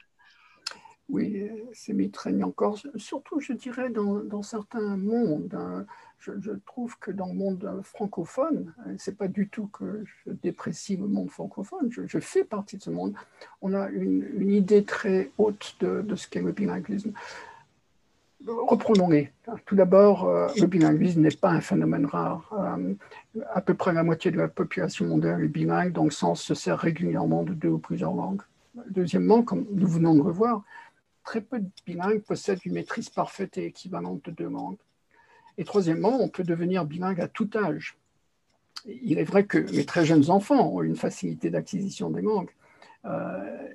[1.11, 5.55] Oui, ces mythes règnent encore, surtout, je dirais, dans, certains mondes.
[5.55, 5.87] Hein.
[6.19, 11.07] Je, trouve que dans le monde francophone, c'est pas du tout que je déprécie le
[11.07, 13.15] monde francophone, je, fais partie de ce monde,
[13.63, 17.13] on a une, idée très haute de, ce qu'est le bilinguisme.
[18.47, 19.33] Reprenons-les.
[19.67, 22.51] Tout d'abord, euh, le bilinguisme n'est pas un phénomène rare.
[22.59, 22.95] Euh,
[23.53, 26.55] à peu près la moitié de la population mondiale est bilingue, donc le sens se
[26.55, 28.41] sert régulièrement de deux ou plusieurs langues.
[28.89, 30.65] Deuxièmement, comme nous venons de revoir,
[31.25, 34.79] très peu de bilingues possèdent une maîtrise parfaite et équivalente de deux langues.
[35.59, 37.97] Et troisièmement, on peut devenir bilingue à tout âge.
[38.87, 42.51] Il est vrai que les très jeunes enfants ont une facilité d'acquisition des langues.
[43.05, 43.69] Euh,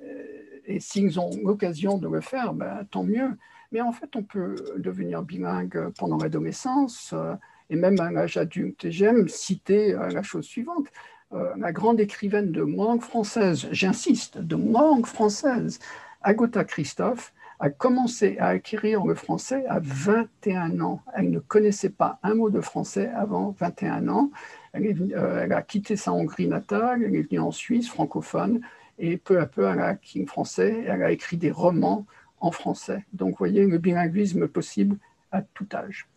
[0.66, 3.36] et s'ils ont l'occasion de le faire, ben, tant mieux.
[3.72, 7.34] Mais en fait, on peut devenir bilingue pendant l'adolescence euh,
[7.70, 8.84] et même à l'âge adulte.
[8.84, 10.86] Et j'aime citer euh, la chose suivante.
[11.32, 15.80] Euh, la grande écrivaine de langue française, j'insiste, de langue française,
[16.22, 21.02] Agatha Christophe, a commencé à acquérir le français à 21 ans.
[21.14, 24.30] Elle ne connaissait pas un mot de français avant 21 ans.
[24.72, 28.60] Elle, a quitté sa Hongrie natale, elle est venue en Suisse, francophone,
[28.98, 32.06] et peu à peu, elle a acquis le français, elle a écrit des romans
[32.40, 33.06] en français.
[33.12, 34.98] Donc, vous voyez, le bilinguisme possible
[35.32, 36.08] à tout âge.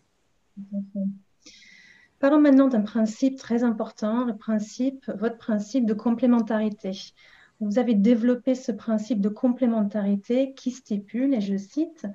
[2.19, 6.91] Parlons maintenant d'un principe très important, le principe, votre principe de complémentarité.
[7.60, 12.06] Vous avez développé ce principe de complémentarité qui stipule, et je cite,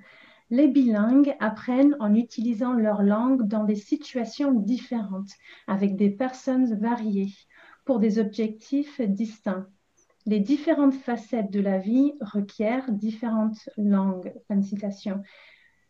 [0.51, 5.31] les bilingues apprennent en utilisant leur langue dans des situations différentes,
[5.67, 7.33] avec des personnes variées,
[7.85, 9.67] pour des objectifs distincts.
[10.27, 14.33] Les différentes facettes de la vie requièrent différentes langues.
[14.49, 15.23] Fin de citation.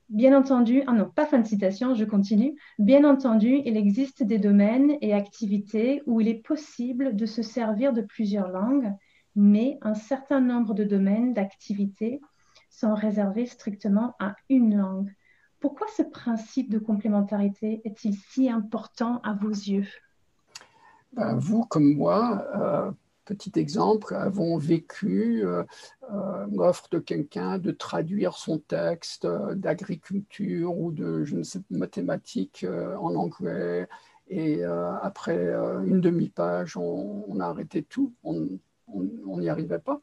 [0.09, 2.59] Bien entendu, ah non, pas fin de citation, je continue.
[2.79, 7.93] Bien entendu, il existe des domaines et activités où il est possible de se servir
[7.93, 8.93] de plusieurs langues,
[9.37, 12.21] mais un certain nombre de domaines d'activités
[12.71, 15.15] sont réservés strictement à une langue.
[15.61, 19.89] Pourquoi ce principe de complémentarité est-il si important à vos yeux?
[21.13, 22.91] Ben, Vous, comme moi, euh,
[23.25, 25.65] petit exemple, avons vécu euh,
[26.13, 31.61] euh, l'offre de quelqu'un de traduire son texte euh, d'agriculture ou de, je ne sais,
[31.71, 32.67] mathématiques
[32.99, 33.89] en anglais.
[34.29, 35.53] Et après
[35.85, 38.15] une demi-page, on, a arrêté tout.
[39.03, 40.01] N'y arrivait pas.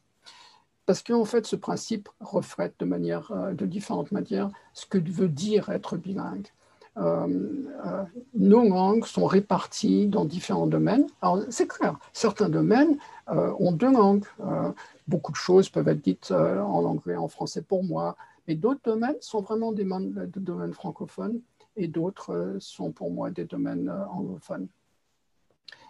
[0.86, 5.70] Parce qu'en fait, ce principe reflète de, manière, de différentes manières ce que veut dire
[5.70, 6.48] être bilingue.
[6.98, 7.28] Euh,
[7.86, 11.08] euh, nos langues sont réparties dans différents domaines.
[11.22, 12.98] Alors, c'est clair, certains domaines
[13.30, 14.26] euh, ont deux langues.
[15.08, 18.16] beaucoup de choses peuvent être dites en anglais, en français pour moi,
[18.48, 19.86] mais d'autres domaines sont vraiment des,
[20.36, 21.40] domaines francophones
[21.78, 24.68] et d'autres sont pour moi des domaines anglophones.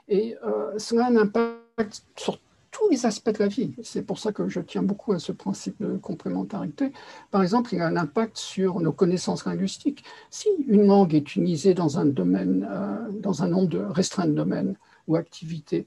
[0.08, 0.36] Et
[0.78, 2.38] cela a un impact sur
[2.72, 3.74] tous les aspects de la vie.
[3.84, 6.94] C'est pour ça que je tiens beaucoup à ce principe de complémentarité.
[7.30, 10.04] Par exemple, il a un impact sur nos connaissances linguistiques.
[10.30, 14.76] Si une langue est utilisée dans un domaine, euh, dans un nombre restreint de domaines
[15.08, 15.86] ou activités,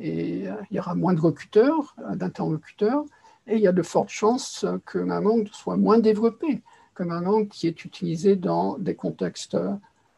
[0.00, 3.04] et euh, il y aura moins de locuteurs, euh, d'interlocuteurs,
[3.46, 6.62] et il y a de fortes chances que la langue soit moins développée
[6.94, 9.56] que la langue qui est utilisée dans des contextes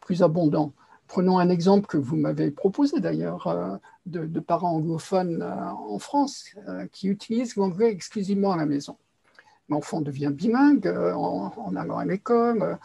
[0.01, 0.73] plus abondants.
[1.07, 6.45] Prenons un exemple que vous m'avez proposé d'ailleurs euh, de, parents anglophones euh, en France
[6.67, 8.97] euh, qui utilisent l'anglais exclusivement à la maison.
[9.69, 12.77] L'enfant devient bilingue en, allant à l'école,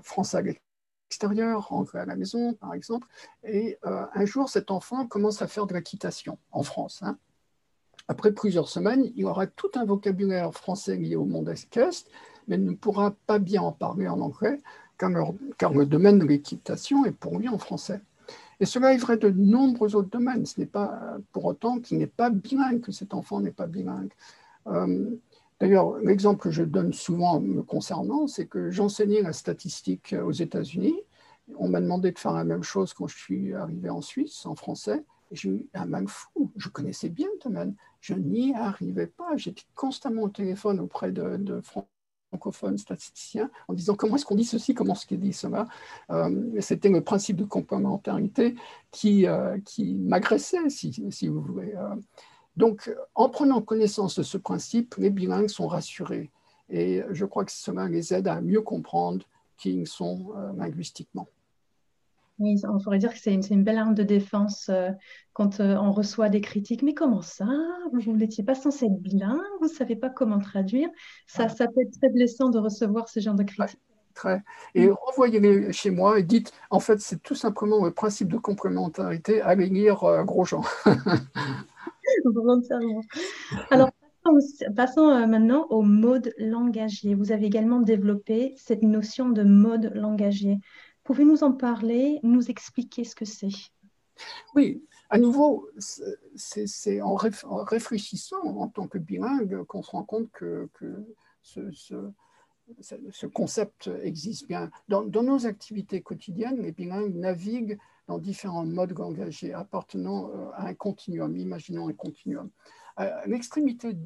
[0.00, 3.06] français à l'extérieur, anglais à la maison par exemple.
[3.42, 7.00] Et un jour, cet enfant commence à faire de l'équitation en France.
[7.02, 7.18] Hein.
[8.08, 12.10] Après plusieurs semaines, il aura tout un vocabulaire français lié au monde équestre,
[12.48, 14.58] mais ne pourra pas bien en parler en anglais
[14.98, 18.00] car, le domaine de l'équitation est pour lui en français.
[18.60, 20.46] Et cela est vrai de nombreux autres domaines.
[20.46, 24.12] Ce n'est pas pour autant qu'il n'est pas bilingue, que cet enfant n'est pas bilingue.
[24.68, 25.10] Euh,
[25.60, 30.94] d'ailleurs, l'exemple que je donne souvent me concernant, c'est que j'enseignais la statistique aux États-Unis.
[31.56, 34.54] On m'a demandé de faire la même chose quand je suis arrivé en Suisse, en
[34.54, 35.04] français.
[35.32, 36.50] J'ai eu un mal fou.
[36.56, 37.74] Je connaissais bien le domaine.
[38.00, 39.36] Je n'y arrivais pas.
[39.36, 41.60] J'étais constamment au téléphone auprès de, de
[42.34, 45.66] francophone statisticien en disant comment est-ce qu'on dit ceci, comment est-ce qu'on dit cela.
[46.10, 48.56] Euh, C'était le principe de complémentarité
[48.90, 51.74] qui, euh, qui m'agressait, si, si, vous voulez.
[51.76, 51.94] Euh.
[52.56, 56.30] Donc, en prenant connaissance de ce principe, les bilingues sont rassurés.
[56.70, 59.24] Et je crois que cela les aide à mieux comprendre
[59.56, 61.28] qui ils sont linguistiquement.
[62.40, 64.90] Oui, on pourrait dire que c'est une, belle arme de défense euh,
[65.34, 66.82] quand euh, on reçoit des critiques.
[66.82, 67.46] Mais comment ça?
[67.92, 70.88] Vous n'étiez pas censé être bilingue Vous ne savez pas comment traduire
[71.28, 73.78] ça, ça peut être très blessant de recevoir ce genre de critiques.
[74.14, 74.42] Très.
[74.74, 79.40] Et renvoyez-les chez moi et dites, en fait, c'est tout simplement le principe de complémentarité.
[79.40, 80.62] Allez lire euh, Grosjean.
[83.70, 83.90] Alors,
[84.76, 87.14] passons, maintenant au mode langagier.
[87.14, 90.58] Vous avez également développé cette notion de mode langagier.
[91.04, 93.48] Pouvez-vous nous en parler, nous expliquer ce que c'est?
[94.54, 100.68] Oui, à nouveau, c'est en, réfléchissant en tant que bilingue qu'on se rend compte que,
[101.42, 104.70] ce, concept existe bien.
[104.88, 110.74] Dans, nos activités quotidiennes, les bilingues naviguent dans différents modes langagiers appartenant euh, à un
[110.74, 112.50] continuum, imaginons un continuum.
[112.96, 113.96] À l'extrémité,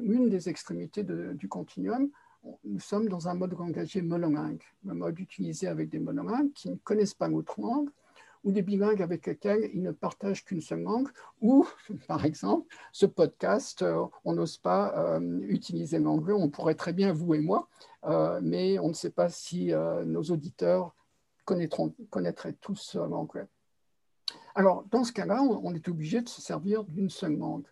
[0.00, 2.10] une des extrémités du continuum,
[2.64, 6.76] nous sommes dans un mode langagier monolingue, un mode utilisé avec des monolingues qui ne
[6.76, 7.90] connaissent pas notre langue,
[8.44, 11.08] ou des bilingues avec lesquels ils ne partagent qu'une seule langue,
[11.40, 11.66] ou,
[12.08, 17.12] par exemple, ce podcast, euh, on n'ose pas euh, utiliser l'anglais, on pourrait très bien,
[17.12, 17.68] vous et moi,
[18.04, 19.72] euh, mais on ne sait pas si
[20.04, 20.94] nos auditeurs
[21.44, 23.46] connaîtraient tous l'anglais.
[24.54, 27.66] Alors, dans ce cas-là, on est obligé de se servir d'une seule langue.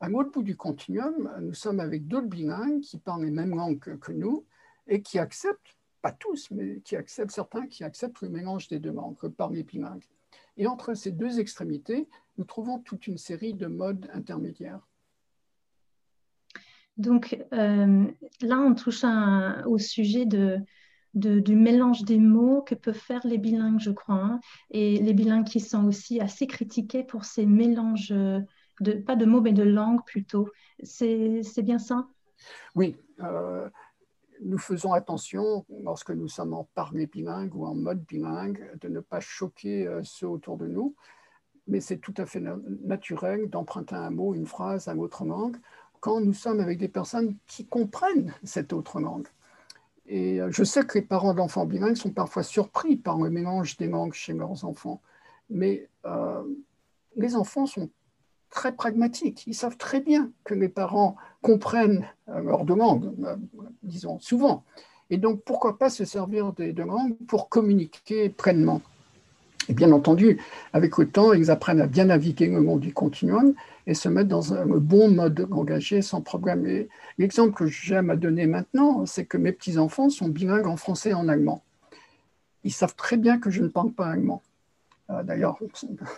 [0.00, 3.78] À l'autre bout du continuum, nous sommes avec d'autres bilingues qui parlent les mêmes langues
[3.78, 4.44] que, nous
[4.86, 8.92] et qui acceptent, pas tous, mais qui acceptent certains qui acceptent le mélange des deux
[8.92, 10.04] langues par les bilingues.
[10.58, 14.86] Et entre ces deux extrémités, nous trouvons toute une série de modes intermédiaires.
[16.98, 18.04] Donc euh,
[18.42, 19.04] là, on touche
[19.66, 20.60] au sujet de,
[21.14, 24.40] du mélange des mots que peuvent faire les bilingues, je crois, hein.
[24.70, 28.14] et les bilingues qui sont aussi assez critiqués pour ces mélanges,
[29.06, 30.48] pas de mots, mais de langues plutôt.
[30.82, 32.06] C'est bien ça?
[32.74, 32.96] Oui.
[33.20, 33.68] Euh,
[34.42, 39.00] nous faisons attention, lorsque nous sommes en parler bilingue ou en mode bilingue, de ne
[39.00, 40.94] pas choquer euh, ceux autour de nous.
[41.68, 42.42] Mais c'est tout à fait
[42.84, 45.56] naturel d'emprunter un mot, une phrase à autre langue,
[46.00, 49.26] quand nous sommes avec des personnes qui comprennent cette autre langue.
[50.06, 53.76] Et euh, je sais que les parents d'enfants bilingues sont parfois surpris par le mélange
[53.78, 55.00] des langues chez leurs enfants.
[55.48, 55.88] Mais
[57.16, 57.88] les enfants sont
[58.50, 59.44] très pragmatiques.
[59.46, 63.12] Ils savent très bien que les parents comprennent euh, leur deux langues,
[63.82, 64.64] disons souvent.
[65.10, 68.82] Et donc, pourquoi pas se servir des deux langues pour communiquer pleinement
[69.68, 70.40] Et bien entendu,
[70.72, 73.54] avec le temps, ils apprennent à bien naviguer le long du continuum
[73.86, 76.86] et se mettre dans un bon mode engagé sans problème.
[77.18, 81.14] l'exemple que j'aime à donner maintenant, c'est que mes petits-enfants sont bilingues en français et
[81.14, 81.62] en allemand.
[82.64, 84.42] Ils savent très bien que je ne parle pas allemand.
[85.10, 85.58] Euh, d'ailleurs,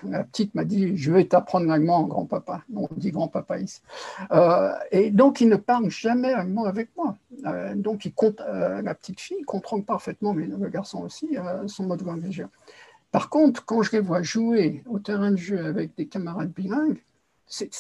[0.05, 2.63] la petite m'a dit Je vais t'apprendre l'allemand, grand-papa.
[2.75, 3.83] On dit grand-papa ici.
[4.33, 7.17] Euh, et donc, ils ne parlent jamais allemand avec moi.
[7.47, 12.45] Euh, donc, compte, la petite fille comprend parfaitement, mais le garçon aussi, son mode langage.
[13.11, 17.03] Par contre, quand je les vois jouer au terrain de jeu avec des camarades bilingues,
[17.47, 17.73] c'est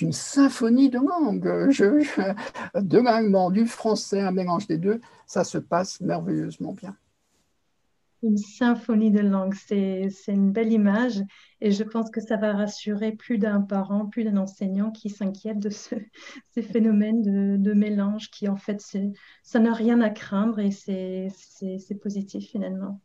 [0.00, 1.70] une symphonie de langues.
[1.70, 2.04] Je,
[2.78, 6.94] de l'allemand, du français, un mélange des deux, ça se passe merveilleusement bien.
[8.26, 11.22] Une symphonie de langues, c'est une belle image
[11.60, 15.60] et je pense que ça va rassurer plus d'un parent, plus d'un enseignant qui s'inquiète
[15.60, 15.94] de ce,
[16.50, 18.82] ces phénomènes de, mélange qui en fait,
[19.44, 23.00] ça n'a rien à craindre et c'est positif finalement.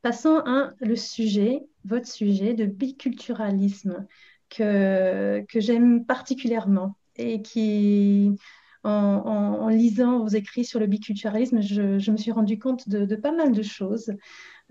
[0.00, 4.06] Passons à le sujet, votre sujet de biculturalisme
[4.48, 8.38] que, que j'aime particulièrement et qui,
[8.86, 13.52] en, lisant vos écrits sur le biculturalisme, je, me suis rendu compte de, pas mal
[13.52, 14.12] de choses.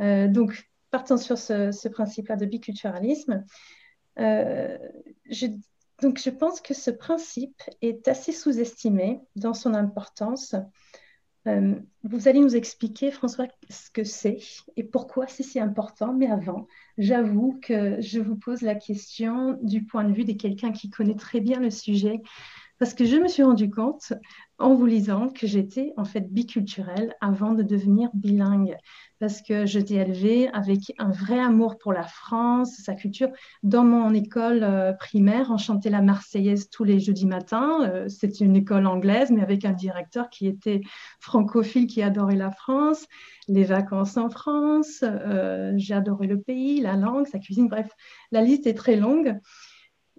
[0.01, 3.43] Euh, donc, partons sur ce, principe-là de biculturalisme.
[4.19, 4.78] Euh,
[5.30, 5.47] je,
[6.01, 10.56] donc, je pense que ce principe est assez sous-estimé dans son importance.
[11.47, 14.39] Euh, vous allez nous expliquer, François, ce que c'est
[14.78, 16.13] et pourquoi c'est si important.
[16.13, 20.71] Mais avant, j'avoue que je vous pose la question du point de vue de quelqu'un
[20.71, 22.21] qui connaît très bien le sujet,
[22.79, 24.13] parce que je me suis rendu compte
[24.57, 28.77] en vous lisant que j'étais en fait biculturelle avant de devenir bilingue
[29.19, 33.29] parce que j'étais élevée avec un vrai amour pour la France, sa culture.
[33.63, 37.79] Dans mon école euh, primaire, on chantait la Marseillaise tous les jeudis matins.
[37.83, 40.81] Euh, c'était une école anglaise, mais avec un directeur qui était
[41.19, 43.05] francophile, qui adorait la France,
[43.47, 44.99] les vacances en France.
[45.03, 47.69] Euh, j'ai adoré le pays, la langue, sa cuisine.
[47.69, 47.89] Bref,
[48.31, 49.39] la liste est très longue.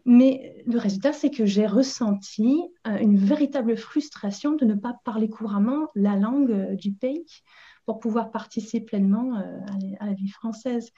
[0.07, 5.88] Mais le résultat, c'est que j'ai ressenti une véritable frustration de ne pas parler couramment
[5.97, 7.27] la langue du pays
[7.87, 9.59] pour pouvoir participer pleinement euh,
[10.01, 10.92] à la vie française.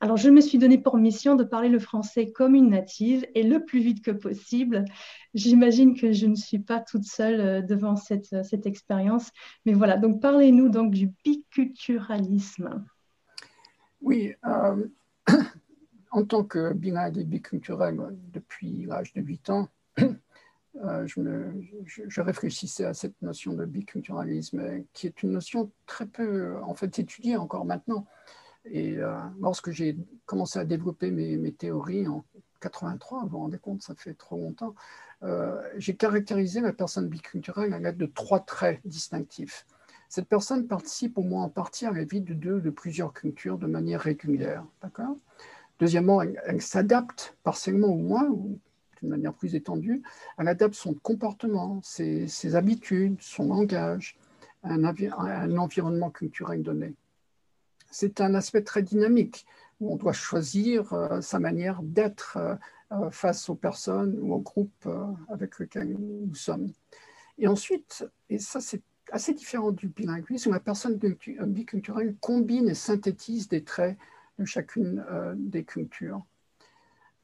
[0.00, 3.44] Alors, je me suis donné pour mission de parler le français comme une native et
[3.44, 4.84] le plus vite que possible.
[5.32, 9.30] J'imagine que je ne suis pas toute seule euh, devant cette, euh, cette expérience.
[9.64, 12.84] Mais voilà, donc parlez-nous donc du biculturalisme.
[14.00, 14.34] Oui,
[16.12, 17.98] en tant que bilingue et biculturel
[18.32, 25.22] depuis l'âge de 8 ans, euh, je, réfléchissais à cette notion de biculturalisme, qui est
[25.22, 28.06] une notion très peu en fait étudiée encore maintenant.
[28.66, 29.96] Et euh, lorsque j'ai
[30.26, 32.24] commencé à développer mes, théories en
[32.60, 34.74] 83, vous vous rendez compte, ça fait trop longtemps,
[35.22, 39.66] euh, j'ai caractérisé la personne biculturelle à l'aide de trois traits distinctifs.
[40.10, 43.56] Cette personne participe au moins en partie à la vie de deux de plusieurs cultures
[43.56, 44.62] de manière régulière.
[44.82, 45.16] D'accord?
[45.82, 50.04] Deuxièmement, elle, s'adapte partiellement au moins, d'une manière plus étendue,
[50.38, 54.16] elle adapte son comportement, ses, habitudes, son langage
[54.62, 56.94] à un, environnement culturel donné.
[57.90, 59.44] C'est un aspect très dynamique
[59.80, 62.54] où on doit choisir euh, sa manière d'être euh,
[62.92, 64.88] euh, face aux personnes ou aux groupes
[65.30, 66.70] avec lesquels nous sommes.
[67.38, 73.48] Et ensuite, et ça c'est assez différent du bilinguisme, la personne biculturelle combine et synthétise
[73.48, 73.98] des traits
[74.38, 75.04] de chacune
[75.36, 76.22] des cultures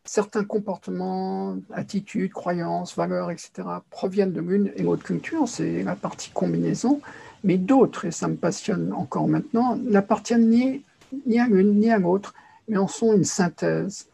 [0.09, 3.50] certains comportements, attitudes, croyances, valeurs, etc.,
[3.90, 7.00] proviennent de l'une et l'autre culture, c'est la partie combinaison,
[7.44, 10.82] mais d'autres, et ça me passionne encore maintenant, n'appartiennent ni,
[11.26, 12.34] ni à l'une ni à l'autre,
[12.68, 14.09] mais en sont une synthèse.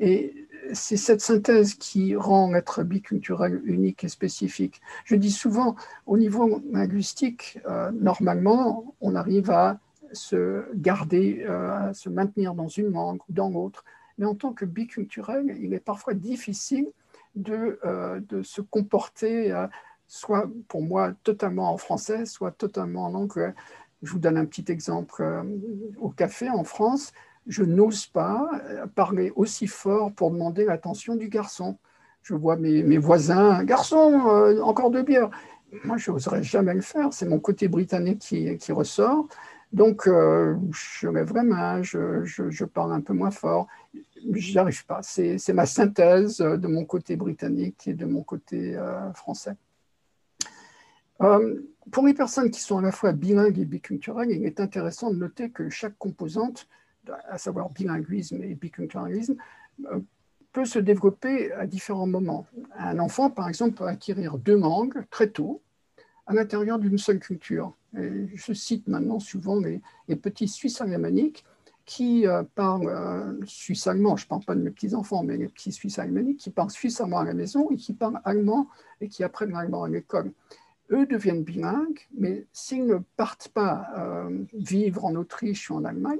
[0.00, 0.34] Et
[0.72, 4.80] c'est cette synthèse qui rend l'être biculturel unique et spécifique.
[5.04, 5.76] Je dis souvent,
[6.06, 9.78] au niveau linguistique, euh, normalement, on arrive à
[10.14, 11.46] se garder,
[11.92, 13.84] se maintenir dans une langue ou dans l'autre.
[14.18, 16.88] Mais en tant que biculturel, il est parfois difficile
[17.34, 17.78] de,
[18.28, 19.52] de se comporter
[20.06, 23.54] soit pour moi totalement en français, soit totalement en anglais.
[24.02, 25.22] Je vous donne un petit exemple.
[25.22, 25.42] Euh,
[25.98, 27.12] au café en France,
[27.46, 28.48] je n'ose pas
[28.94, 31.78] parler aussi fort pour demander l'attention du garçon.
[32.22, 35.30] Je vois mes, mes voisins, garçon, euh, encore deux bières.
[35.84, 37.12] Moi, je n'oserais jamais le faire.
[37.12, 39.26] C'est mon côté britannique qui, qui ressort.
[39.74, 43.66] Donc, euh, je la main, je, parle un peu moins fort.
[44.32, 45.00] J'y arrive pas.
[45.02, 48.78] C'est ma synthèse de mon côté britannique et de mon côté
[49.14, 49.56] français.
[51.22, 51.60] Euh,
[51.90, 55.16] pour les personnes qui sont à la fois bilingues et biculturelles, il est intéressant de
[55.16, 56.68] noter que chaque composante,
[57.28, 59.36] à savoir bilinguisme et biculturalisme,
[59.86, 60.00] euh,
[60.52, 62.46] peut se développer à différents moments.
[62.78, 65.60] Un enfant, par exemple, peut acquérir deux langues très tôt
[66.26, 67.74] à l'intérieur d'une seule culture.
[67.92, 69.80] je cite maintenant souvent les,
[70.16, 71.44] petits Suisses alémaniques
[71.86, 75.98] qui euh, parlent suisse-allemand, je ne parle pas de mes petits-enfants, mais les petits Suisses
[75.98, 78.68] alémaniques qui parlent suisse-allemand à la maison et qui parlent allemand
[79.02, 80.32] et qui apprennent l'allemand à l'école
[80.90, 86.18] eux deviennent bilingues, mais s'ils ne partent pas euh, vivre en Autriche ou en Allemagne,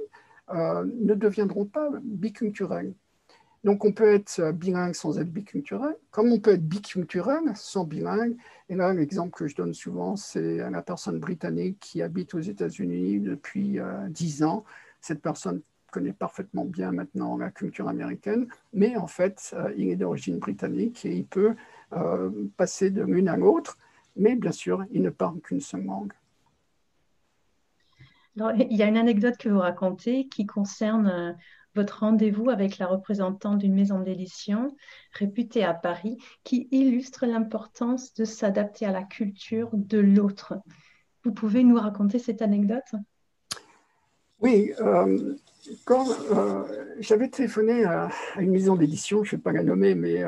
[0.53, 2.93] euh, ne deviendront pas biculturels.
[3.65, 8.37] Donc on peut être bilingue sans être biculturel, comme on peut être biculturel sans bilingue.
[8.69, 13.19] Et là, l'exemple que je donne souvent, c'est la personne britannique qui habite aux États-Unis
[13.19, 14.63] depuis euh, dix ans.
[15.01, 15.61] Cette personne
[15.91, 21.15] connaît parfaitement bien maintenant la culture américaine, mais en fait, il est d'origine britannique et
[21.15, 21.55] il peut
[22.57, 23.77] passer de l'une à l'autre
[24.15, 26.13] mais bien sûr, ils ne parlent qu'une seule langue.
[28.37, 31.33] il y a une anecdote que vous racontez qui concerne euh,
[31.75, 34.75] votre rendez-vous avec la représentante d'une maison d'édition
[35.11, 40.55] réputée à Paris, qui illustre l'importance de s'adapter à la culture de l'autre.
[41.23, 42.93] Vous pouvez nous raconter cette anecdote?
[44.41, 45.35] Oui, euh,
[45.85, 46.63] quand euh,
[46.99, 50.23] j'avais téléphoné à, une maison d'édition, je ne vais pas la nommer, mais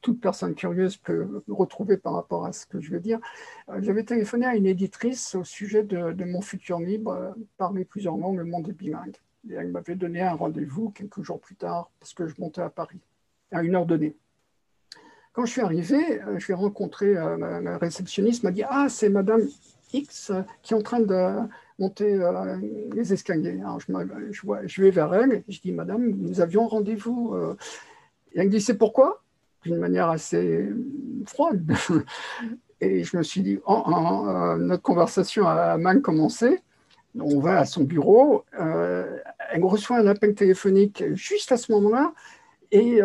[0.00, 3.20] toute personne curieuse peut retrouver par rapport à ce que je veux dire,
[3.68, 8.38] euh, j'avais téléphoné à une éditrice au sujet de, mon futur livre, parmi plusieurs langues,
[8.38, 9.16] Le monde est bilingue.
[9.50, 12.70] Et elle m'avait donné un rendez-vous quelques jours plus tard, parce que je montais à
[12.70, 13.00] Paris,
[13.52, 14.16] à une heure donnée.
[15.32, 19.42] Quand je suis arrivé, je l'ai rencontré, la réceptionniste m'a dit Ah, c'est Madame
[19.92, 20.32] X
[20.62, 22.56] qui est en train de monter euh,
[22.92, 23.60] les escaliers.
[24.30, 27.34] Je, vais vers elle, je dis, Madame, nous avions rendez-vous.
[27.34, 27.56] Euh.
[28.32, 29.22] Et elle me dit, c'est pourquoi?
[29.62, 30.68] D'une manière assez
[31.26, 31.72] froide.
[32.80, 36.60] Et je me suis dit, oh, oh, oh, notre conversation a mal commencé.
[37.18, 38.44] On va à son bureau.
[38.60, 39.18] Euh,
[39.50, 42.12] elle reçoit un appel téléphonique juste à ce moment-là.
[42.70, 42.98] Et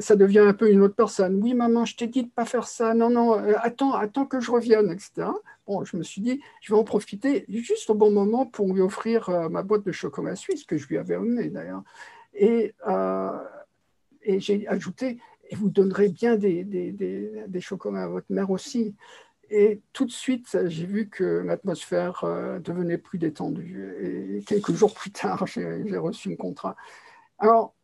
[0.00, 1.40] ça devient un peu une autre personne.
[1.40, 2.92] Oui, maman, je t'ai dit de ne pas faire ça.
[2.92, 5.28] Non, non, attends, attends que je revienne, etc.
[5.66, 8.80] Bon, je me suis dit, je vais en profiter juste au bon moment pour lui
[8.80, 11.82] offrir euh, ma boîte de chocolat suisse que je lui avais emmenée d'ailleurs.
[12.34, 13.36] Et, euh,
[14.24, 15.18] j'ai ajouté,
[15.50, 18.94] et vous donnerez bien des, des, des, chocolats à votre mère aussi.
[19.50, 23.94] Et tout de suite, j'ai vu que l'atmosphère euh, devenait plus détendue.
[24.38, 26.76] Et quelques jours plus tard, j'ai reçu un contrat.
[27.38, 27.74] Alors,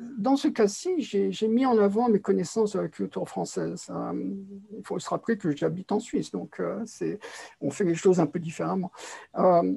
[0.00, 3.86] dans ce cas-ci, j'ai mis en avant mes connaissances de la culture française.
[3.90, 4.34] Euh,
[4.76, 6.84] il faut se rappeler que j'habite en Suisse, donc euh,
[7.60, 8.92] on fait les choses un peu différemment.
[9.38, 9.74] Euh,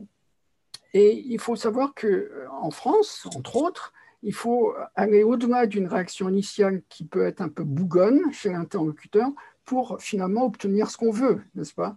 [0.93, 6.81] et il faut savoir qu'en France, entre autres, il faut aller au-delà d'une réaction initiale
[6.88, 9.29] qui peut être un peu bougonne chez l'interlocuteur
[9.66, 11.95] pour finalement obtenir ce qu'on veut, n'est-ce pas?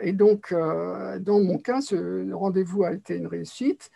[0.00, 3.90] Et donc, dans mon cas, ce rendez-vous a été une réussite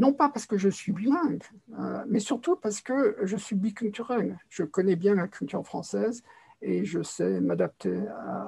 [0.00, 1.42] non pas parce que je suis bilingue,
[1.78, 4.38] euh, mais surtout parce que je suis biculturel.
[4.48, 6.22] Je connais bien la culture française
[6.62, 8.00] et je sais m'adapter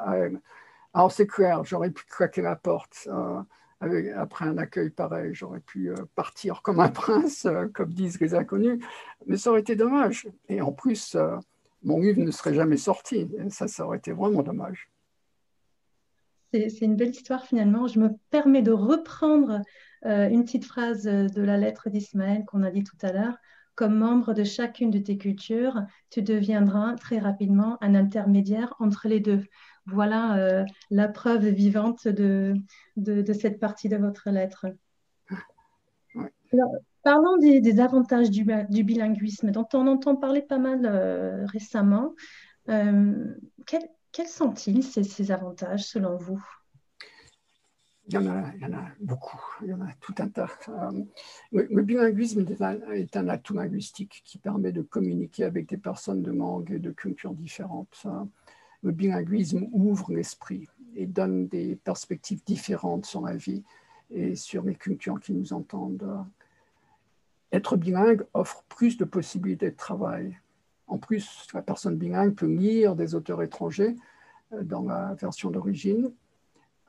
[0.05, 0.41] à, elle.
[0.95, 3.43] Alors c'est clair, j'aurais pu claquer la porte euh,
[4.17, 8.83] après un accueil pareil, j'aurais pu euh, partir comme un prince, comme disent les inconnus,
[9.27, 10.29] mais ça aurait été dommage.
[10.49, 11.17] Et en plus,
[11.83, 13.29] mon livre ne serait jamais sorti.
[13.49, 14.91] Ça, ça aurait été vraiment dommage.
[16.53, 17.87] C'est une belle histoire finalement.
[17.87, 19.63] Je me permets de reprendre
[20.05, 23.37] euh, une petite phrase de la lettre d'Ismaël qu'on a dit tout à l'heure.
[23.75, 25.81] Comme membre de chacune de tes cultures,
[26.11, 29.43] tu deviendras très rapidement un intermédiaire entre les deux.
[29.87, 32.55] Voilà euh, la preuve vivante de,
[32.97, 34.67] de, cette partie de votre lettre.
[37.03, 42.15] Parlons des, avantages du, bilinguisme, dont on entend parler pas mal euh, récemment.
[42.67, 46.43] quels sont-ils, ces avantages, selon vous?
[48.09, 50.51] Il y, en a, beaucoup, il y en a tout un tas.
[50.69, 51.05] Euh,
[51.53, 52.45] le, bilinguisme
[52.93, 56.91] est un, atout linguistique qui permet de communiquer avec des personnes de langue et de
[56.91, 58.07] cultures différentes.
[58.83, 60.69] Le bilinguisme ouvre l'esprit.
[60.97, 63.63] et donne des perspectives différentes sur la vie
[64.11, 66.27] et sur les cultures qui nous entendent.
[67.53, 70.39] Être bilingue offre plus de possibilités de travail.
[70.87, 73.97] En plus, la personne bilingue peut lire des auteurs étrangers
[74.53, 76.13] euh, dans la version d'origine.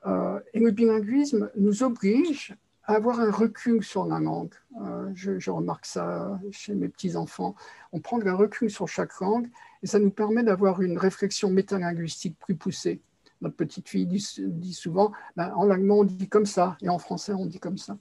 [0.06, 2.54] Euh, et le bilinguisme nous oblige
[2.84, 4.52] à avoir un recul sur la langue.
[4.82, 7.54] Euh, je, remarque ça chez mes petits-enfants.
[7.92, 9.48] On prend un recul sur chaque langue
[9.82, 13.00] et ça nous permet d'avoir une réflexion métalinguistique plus poussée.
[13.40, 17.32] Notre petite fille dit, souvent, ben, en allemand on dit comme ça et en français
[17.32, 17.96] on dit comme ça.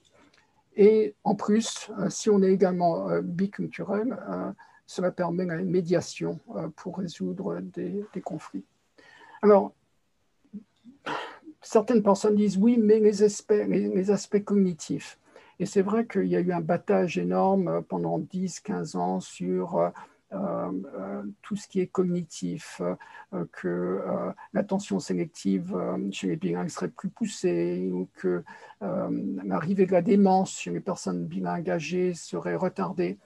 [0.76, 4.18] Et en plus, euh, si on est également euh, biculturel,
[4.86, 6.40] cela permet une médiation
[6.76, 8.66] pour résoudre des, conflits.
[9.42, 9.74] Alors,
[11.64, 15.18] certaines personnes disent oui, mais les aspects, les, aspects cognitifs.
[15.60, 19.78] Et c'est vrai qu'il y a eu un battage énorme euh, pendant 10-15 ans sur
[19.78, 19.92] euh, euh,
[21.42, 22.82] tout ce qui est cognitif,
[23.52, 24.02] que
[24.54, 25.78] l'attention sélective
[26.12, 28.44] chez les bilingues serait plus poussée, ou que
[28.82, 33.18] l'arrivée de la démence chez les personnes bilingues âgées serait retardée.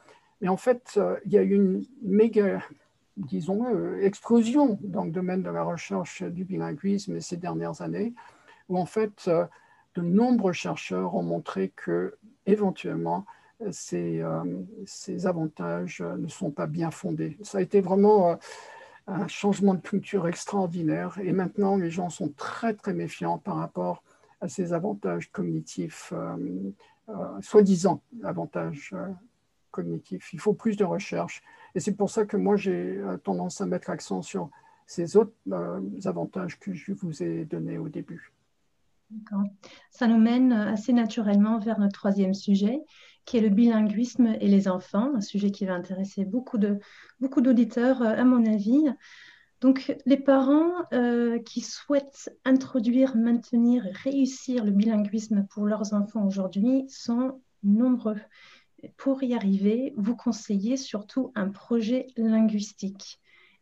[0.41, 2.61] Mais en fait, il y a eu une méga
[3.17, 8.13] disons, explosion dans le domaine de la recherche du bilinguisme ces dernières années,
[8.69, 9.45] où en fait, euh,
[9.95, 13.25] de nombreux chercheurs ont montré que éventuellement
[13.71, 14.43] ces, euh,
[14.85, 17.37] ces avantages ne sont pas bien fondés.
[17.41, 18.35] Ça a été vraiment euh,
[19.07, 24.03] un changement de culture extraordinaire et maintenant les gens sont très très méfiants par rapport
[24.41, 26.13] à ces avantages cognitifs,
[27.41, 28.93] soi-disant avantages
[29.71, 30.33] cognitifs.
[30.33, 31.41] Il faut plus de recherche
[31.77, 34.49] et c'est pour ça que moi, j'ai euh, tendance à mettre l'accent sur
[34.87, 38.33] ces autres euh, avantages que je vous ai donnés au début.
[39.91, 42.79] Ça nous mène assez naturellement vers notre troisième sujet,
[43.27, 46.79] qui est le bilinguisme et les enfants, un sujet qui va intéresser beaucoup de
[47.19, 48.85] beaucoup d'auditeurs, euh, à mon avis.
[49.61, 50.83] Donc, les parents
[51.43, 58.17] qui souhaitent introduire, maintenir réussir le bilinguisme pour leurs enfants aujourd'hui sont nombreux
[58.97, 63.19] pour y arriver, vous conseillez surtout un projet linguistique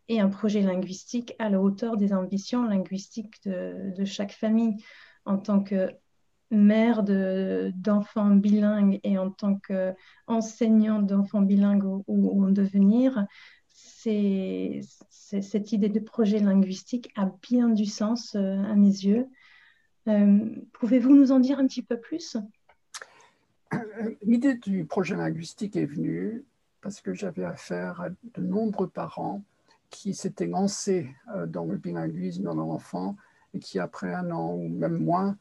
[0.07, 4.75] et un projet linguistique à la hauteur des ambitions linguistiques de, chaque famille.
[5.25, 5.89] En tant que
[6.51, 13.25] mère d'enfants bilingues et en tant qu'enseignante d'enfants bilingues ou, en devenir,
[13.69, 19.27] cette idée de projet linguistique a bien du sens euh, à mes yeux.
[20.07, 20.39] Euh,
[20.73, 22.37] pouvez-vous nous en dire un petit peu plus?
[24.21, 26.45] L'idée du projet linguistique est venue
[26.81, 29.41] parce que j'avais affaire à de nombreux parents
[29.89, 33.15] qui s'étaient lancés euh, dans le bilinguisme dans leur enfant
[33.53, 35.37] et qui, après un an ou même moins,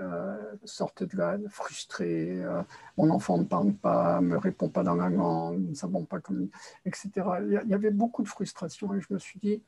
[0.00, 2.42] euh, sortaient de là frustrés.
[2.42, 2.62] Euh,
[2.96, 6.20] mon enfant ne parle pas, me répond pas dans la langue, nous ne savons pas
[6.20, 6.46] comment,
[6.84, 7.10] etc.
[7.46, 9.62] Il y avait beaucoup de frustration et je me suis dit,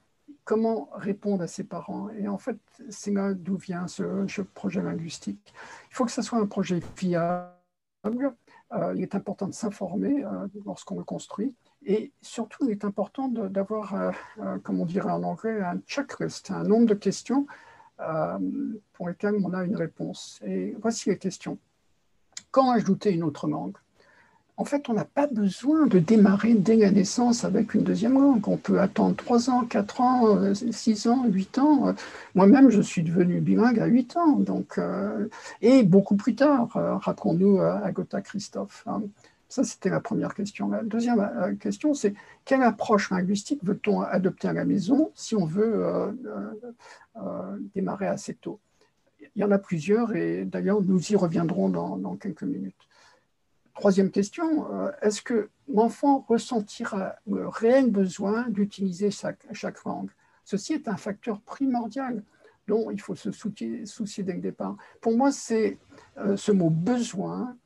[0.45, 2.11] comment répondre à ces parents?
[2.11, 2.59] Et en fait,
[2.91, 5.53] c'est là d'où vient ce, projet linguistique.
[5.91, 7.51] Il faut que ce soit un projet fiable
[8.73, 10.25] euh, il est important de s'informer
[10.65, 11.55] lorsqu'on le construit.
[11.85, 14.13] Et surtout, il est important d'avoir,
[14.63, 17.47] comme on dirait en anglais, un checklist, un nombre de questions
[18.93, 20.41] pour lesquelles on a une réponse.
[20.45, 21.59] Et voici les questions.
[22.51, 23.77] Quand ajouter une autre langue?
[24.61, 28.47] En fait, on n'a pas besoin de démarrer dès la naissance avec une deuxième langue.
[28.47, 31.95] On peut attendre 3 ans, 4 ans, 6 ans, 8 ans.
[32.35, 35.29] Moi-même, je suis devenu bilingue à 8 ans, donc, euh,
[35.63, 38.85] et beaucoup plus tard, euh, rappelons-nous euh, Agota Christophe.
[38.87, 39.05] Hein.
[39.51, 40.71] Ça, c'était la première question.
[40.71, 42.15] La deuxième question, c'est
[42.47, 46.17] quelle approche linguistique veut-on adopter à la maison si on veut
[47.75, 48.61] démarrer assez tôt?
[49.37, 52.89] Il y en a plusieurs, et d'ailleurs, nous y reviendrons dans quelques minutes.
[53.81, 60.11] Troisième question, euh, est-ce que l'enfant ressentira le réel besoin d'utiliser chaque, langue?
[60.45, 62.23] Ceci est un facteur primordial
[62.69, 64.77] dont il faut se soucier, dès le départ.
[65.01, 65.79] Pour moi, c'est
[66.19, 67.57] euh, ce mot besoin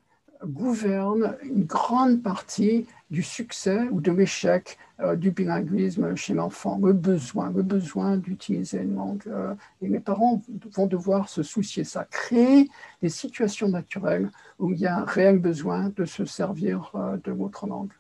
[0.46, 6.92] gouverne une grande partie du succès ou de l'échec euh, du bilinguisme chez l'enfant, le
[6.92, 9.22] besoin, le besoin d'utiliser une langue.
[9.26, 10.42] Euh, et les parents
[10.72, 12.68] vont devoir se soucier de ça, créer
[13.02, 17.32] des situations naturelles où il y a un réel besoin de se servir euh, de
[17.32, 17.92] votre langue.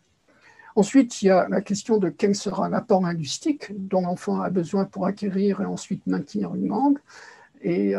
[0.76, 4.84] Ensuite, il y a la question de quel sera l'apport linguistique dont l'enfant a besoin
[4.84, 6.98] pour acquérir et ensuite maintenir une langue.
[7.62, 7.94] Et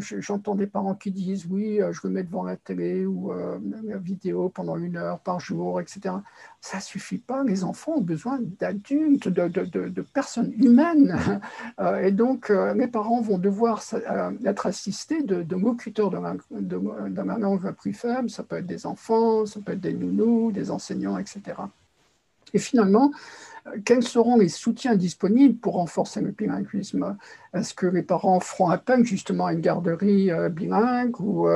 [0.00, 3.58] j'entends des parents qui disent oui, euh, je me mets devant la télé ou euh,
[3.84, 6.14] la vidéo pendant une heure par jour, etc.
[6.60, 7.44] Ça suffit pas.
[7.44, 11.16] Les enfants ont besoin d'adultes, de, personnes humaines.
[11.80, 13.82] Euh, et donc, les parents vont devoir
[14.44, 18.30] être assistés de, locuteurs la, de, la langue la plus faible.
[18.30, 21.40] Ça peut être des enfants, ça peut être des nounous, des enseignants, etc.
[22.54, 23.12] Et finalement,
[23.84, 27.16] quels seront les soutiens disponibles pour renforcer le bilinguisme?
[27.52, 31.48] Est-ce que les parents feront appel justement à une garderie bilingue ou,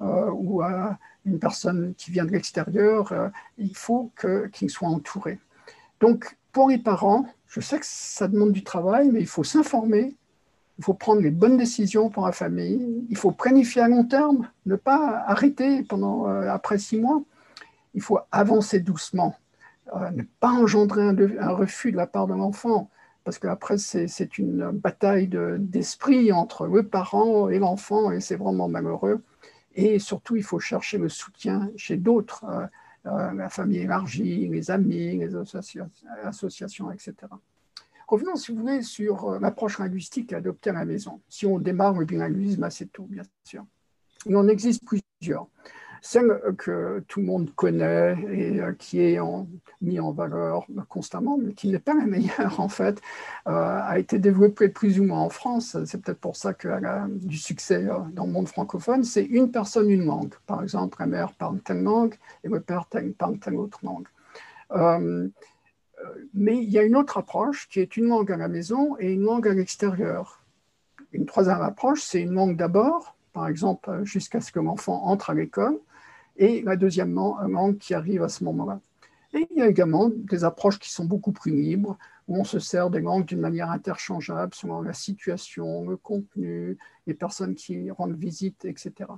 [0.00, 3.12] ou à une personne qui vient de l'extérieur?
[3.58, 4.12] Il faut
[4.52, 5.40] qu'ils soient entourés.
[6.00, 10.14] Donc, pour les parents, je sais que ça demande du travail, mais il faut s'informer,
[10.78, 14.48] il faut prendre les bonnes décisions pour la famille, il faut planifier à long terme,
[14.66, 17.22] ne pas arrêter pendant, euh, après six mois.
[17.94, 19.36] Il faut avancer doucement,
[19.94, 22.90] euh, ne pas engendrer un, refus de la part de l'enfant,
[23.24, 25.28] parce qu'après, c'est une bataille
[25.58, 29.22] d'esprit entre le parent et l'enfant, et c'est vraiment malheureux.
[29.74, 32.44] Et surtout, il faut chercher le soutien chez d'autres.
[32.44, 32.66] Euh,
[33.06, 35.36] euh, la famille élargie, les amis, les
[36.24, 37.14] associations, etc.
[38.08, 41.20] Revenons, si vous voulez, sur l'approche linguistique adoptée à la maison.
[41.28, 43.64] Si on démarre le bilinguisme assez tôt, bien sûr.
[44.24, 45.46] Il en existe plusieurs
[46.06, 49.48] celle que tout le monde connaît et euh, qui est en,
[49.80, 53.00] mis en valeur constamment, mais qui n'est pas la meilleure en fait,
[53.48, 55.76] euh, a été développée plus ou moins en France.
[55.84, 59.02] C'est peut-être pour ça qu'elle a du succès euh, dans le monde francophone.
[59.02, 60.34] C'est une personne, une langue.
[60.46, 62.86] Par exemple, la mère parle telle langue et le père
[63.18, 64.06] parle telle autre langue.
[66.34, 69.12] mais il y a une autre approche qui est une langue à la maison et
[69.12, 70.40] une langue à l'extérieur.
[71.12, 75.34] Une troisième approche, c'est une langue d'abord, par exemple, jusqu'à ce que l'enfant entre à
[75.34, 75.78] l'école,
[76.38, 78.80] et la deuxième langue qui arrive à ce moment-là.
[79.34, 82.58] Et il y a également des approches qui sont beaucoup plus libres, où on se
[82.58, 88.16] sert des langues d'une manière interchangeable selon la situation, le contenu, les personnes qui rendent
[88.16, 89.10] visite, etc.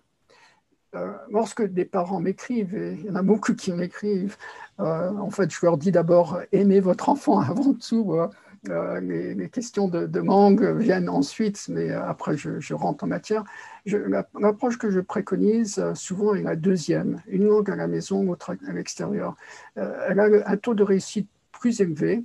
[0.95, 4.37] Euh, lorsque des parents m'écrivent, et il y en a beaucoup qui m'écrivent,
[4.81, 8.15] euh, en fait, je leur dis d'abord aimez votre enfant avant tout.
[8.15, 8.29] Euh,
[8.69, 13.45] euh, les, questions de, langue viennent ensuite, mais après je, rentre en matière.
[13.87, 18.57] L'approche que je préconise euh, souvent est la deuxième, une langue à la maison, l'autre
[18.67, 19.37] à l'extérieur.
[19.77, 22.25] Euh, elle a un taux de réussite plus élevé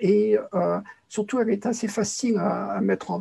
[0.00, 0.36] et
[1.08, 3.18] surtout elle est assez facile à, mettre en,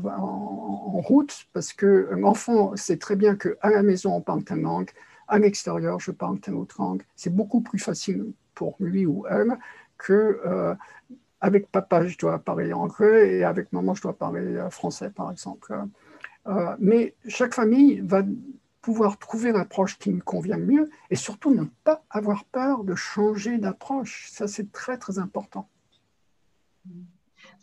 [1.02, 4.90] route parce que l'enfant sait très bien qu'à la maison on parle telle langue,
[5.30, 7.04] à l'extérieur je parle telle autre langue.
[7.16, 9.58] C'est beaucoup plus facile pour lui ou elle
[9.98, 10.76] que
[11.42, 15.32] avec papa, je dois parler anglais et avec maman, je dois parler euh, français, par
[15.32, 15.76] exemple.
[16.48, 18.24] Euh, mais chaque famille va
[18.82, 23.58] pouvoir trouver l'approche qui lui convient mieux et surtout ne pas avoir peur de changer
[23.58, 24.30] d'approche.
[24.32, 25.68] Ça, c'est très, très important.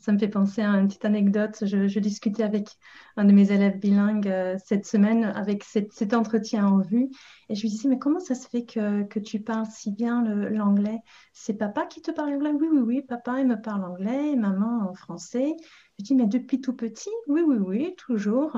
[0.00, 1.56] Ça me fait penser à une petite anecdote.
[1.62, 2.68] Je, discutais avec
[3.16, 7.08] un de mes élèves bilingues euh, cette semaine avec cet entretien en vue.
[7.48, 10.22] Et je lui disais, mais comment ça se fait que, que tu parles si bien
[10.24, 11.00] l'anglais?
[11.32, 12.52] C'est papa qui te parle anglais?
[12.52, 15.56] Oui, oui, oui, papa, il me parle anglais, maman en français.
[15.98, 17.10] Je dis, mais depuis tout petit?
[17.26, 18.56] Oui, oui, oui, toujours.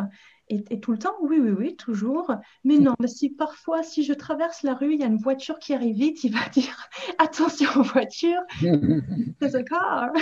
[0.51, 2.35] Et, tout le temps, oui, oui, oui, toujours.
[2.65, 5.61] Mais non, mais si parfois, si je traverse la rue, il y a une voiture
[5.61, 6.89] qui arrive vite, il va dire
[7.19, 10.13] attention un car.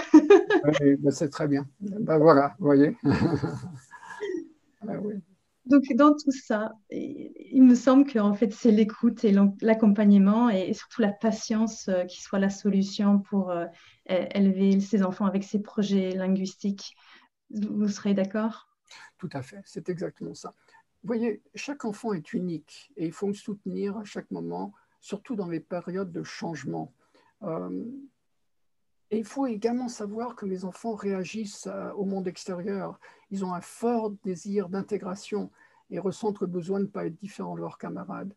[0.81, 1.67] Ben, c'est très bien.
[1.81, 2.97] Ben voilà, vous voyez.
[4.87, 4.93] Ah
[5.67, 10.73] Donc, dans tout ça, il me semble que en fait, c'est l'écoute et l'accompagnement et
[10.73, 13.67] surtout la patience euh, qui soit la solution pour euh,
[14.07, 16.95] élever ses enfants avec ces projets linguistiques.
[17.51, 18.69] Vous serez d'accord?
[19.19, 20.55] Tout à fait, c'est exactement ça.
[21.03, 25.37] Vous voyez, chaque enfant est unique et il faut le soutenir à chaque moment, surtout
[25.37, 26.93] dans les périodes de changement.
[27.43, 27.85] Euh,
[29.11, 32.99] et il faut également savoir que les enfants réagissent euh, au monde extérieur.
[33.31, 35.51] Ils ont un fort désir d'intégration
[35.91, 38.35] et ressentent le besoin de ne pas être différents de leurs camarades.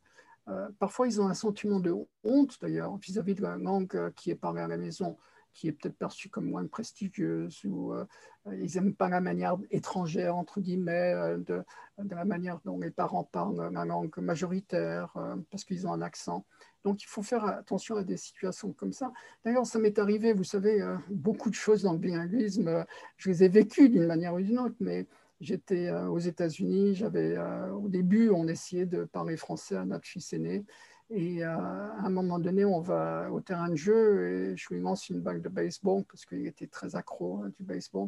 [0.47, 1.93] Euh, parfois, ils ont un sentiment de
[2.24, 5.18] honte, d'ailleurs, vis-à-vis de la langue qui est parlée à la maison
[5.54, 8.06] qui est peut-être perçue comme moins prestigieuse, ou euh,
[8.47, 11.64] ils n'aiment pas la manière étrangère, entre guillemets, euh, de,
[11.99, 16.02] de, la manière dont les parents parlent la langue majoritaire, euh, parce qu'ils ont un
[16.02, 16.45] accent.
[16.84, 19.12] Donc il faut faire attention à des situations comme ça.
[19.45, 22.86] D'ailleurs, ça m'est arrivé, vous savez, beaucoup de choses dans le bilinguisme,
[23.18, 25.06] je les ai vécues d'une manière ou d'une autre, mais
[25.41, 27.38] j'étais aux États-Unis, j'avais
[27.72, 30.66] au début, on essayait de parler français à notre fils aîné,
[31.14, 34.80] et euh, à un moment donné, on va au terrain de jeu et je lui
[34.80, 38.07] lance une balle de baseball parce qu'il était très accro hein, du baseball.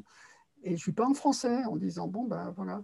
[0.64, 2.82] Et je lui parle français en disant Bon, ben voilà.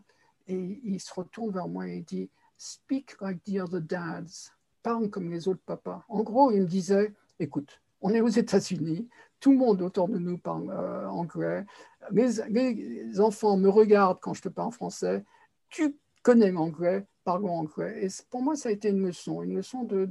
[0.47, 4.51] Et il se retourne vers moi et il dit Speak like the other dads.
[4.83, 6.03] Parle comme les autres papas.
[6.09, 9.07] En gros, il me disait Écoute, on est aux États-Unis,
[9.39, 11.65] tout le monde autour de nous parle euh, anglais.
[12.11, 15.23] Les enfants me regardent quand je te parle français.
[15.69, 17.05] Tu connais l'anglais,
[17.37, 20.05] et pour moi, ça a été une leçon, une leçon de,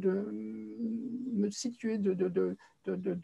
[1.34, 2.56] me situer, de,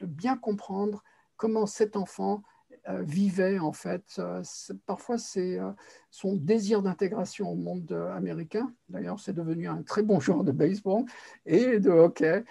[0.06, 1.02] bien comprendre
[1.36, 2.42] comment cet enfant
[2.88, 4.04] euh, vivait en fait.
[4.18, 4.42] Euh,
[4.86, 5.70] parfois, c'est euh,
[6.10, 8.72] son désir d'intégration au monde américain.
[8.88, 11.04] D'ailleurs, c'est devenu un très bon joueur de baseball
[11.46, 12.44] et de hockey,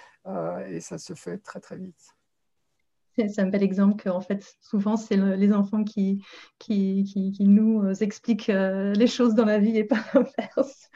[0.70, 2.16] et ça se fait très très vite.
[3.16, 6.24] C'est un bel exemple qu'en fait, souvent, c'est les enfants qui,
[6.59, 10.89] qui, qui, nous euh, expliquent euh, les choses dans la vie et pas l'inverse.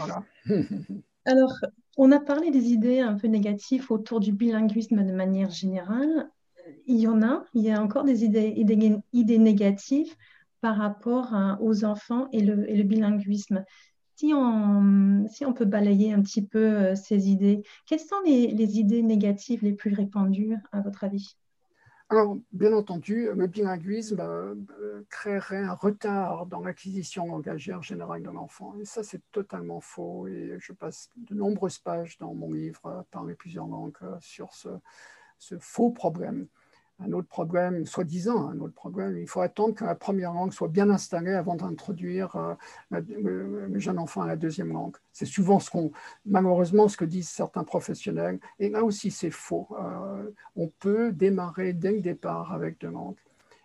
[0.00, 0.22] Ah,
[1.26, 1.52] Alors,
[1.96, 6.30] on a parlé des idées un peu négatives autour du bilinguisme de manière générale.
[6.86, 10.14] Il y en a, il y a encore des idées, idées, idées négatives
[10.60, 13.64] par rapport aux enfants et le, et le bilinguisme.
[14.16, 18.48] Si on, si on, peut balayer un petit peu euh, ces idées, quelles sont les,
[18.48, 21.36] les, idées négatives les plus répandues à votre avis?
[22.10, 28.30] Alors, bien entendu, le bilinguisme euh, euh, créerait un retard dans l'acquisition langagière générale de
[28.30, 28.74] l'enfant.
[28.80, 30.26] Et ça, c'est totalement faux.
[30.26, 35.58] Et je passe de nombreuses pages dans mon livre, euh, parler plusieurs langues, sur ce
[35.60, 36.48] faux problème
[37.02, 40.68] un autre problème, soi-disant un autre problème, il faut attendre que la première langue soit
[40.68, 42.54] bien installée avant d'introduire euh,
[42.90, 44.96] le, jeune enfant à la deuxième langue.
[45.12, 45.92] C'est souvent ce qu'on,
[46.26, 48.38] malheureusement, ce que disent certains professionnels.
[48.58, 49.68] Et là aussi, c'est faux.
[49.78, 53.16] Euh, on peut démarrer dès le départ avec deux langues.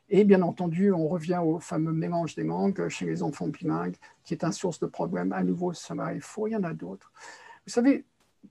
[0.07, 4.33] Et bien entendu, on revient au fameux mélange des langues chez les enfants bilingues, qui
[4.33, 5.33] est un source de problème.
[5.33, 6.47] À nouveau, cela est faux.
[6.47, 7.11] Il y en a d'autres.
[7.65, 8.05] Vous savez,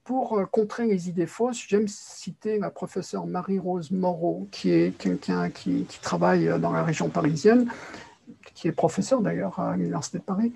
[0.05, 5.51] pour euh, contrer les idées fausses, j'aime citer la professeure Marie-Rose Moreau, qui est quelqu'un
[5.51, 7.71] qui, travaille dans la région parisienne,
[8.55, 10.53] qui est professeure d'ailleurs à l'Université de Paris,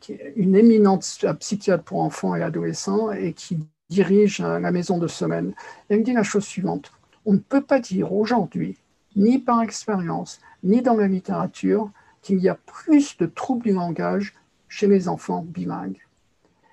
[0.00, 1.04] qui est une éminente
[1.38, 3.58] psychiatre pour enfants et adolescents et qui
[3.88, 5.54] dirige la maison de semaine.
[5.88, 6.92] Elle me dit la chose suivante,
[7.24, 8.76] on ne peut pas dire aujourd'hui,
[9.16, 11.90] ni par expérience, ni dans la littérature,
[12.22, 14.34] qu'il y a plus de troubles du langage
[14.68, 16.00] chez les enfants bilingues.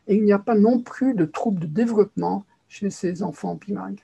[0.08, 4.02] Et il n'y a pas non plus de troubles de développement chez ces enfants bilingues.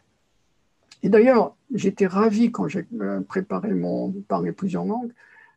[1.04, 5.14] Et d'ailleurs, j'étais ravi quand j'ai euh, préparé mon parler plusieurs langues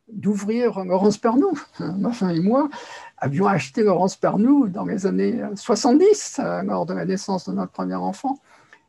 [0.08, 1.58] d'ouvrir Laurence Pernou.
[1.80, 2.68] Ma femme et moi
[3.18, 7.72] avions acheté Laurence Pernou dans les années 70, euh, lors de la naissance de notre
[7.72, 8.38] premier enfant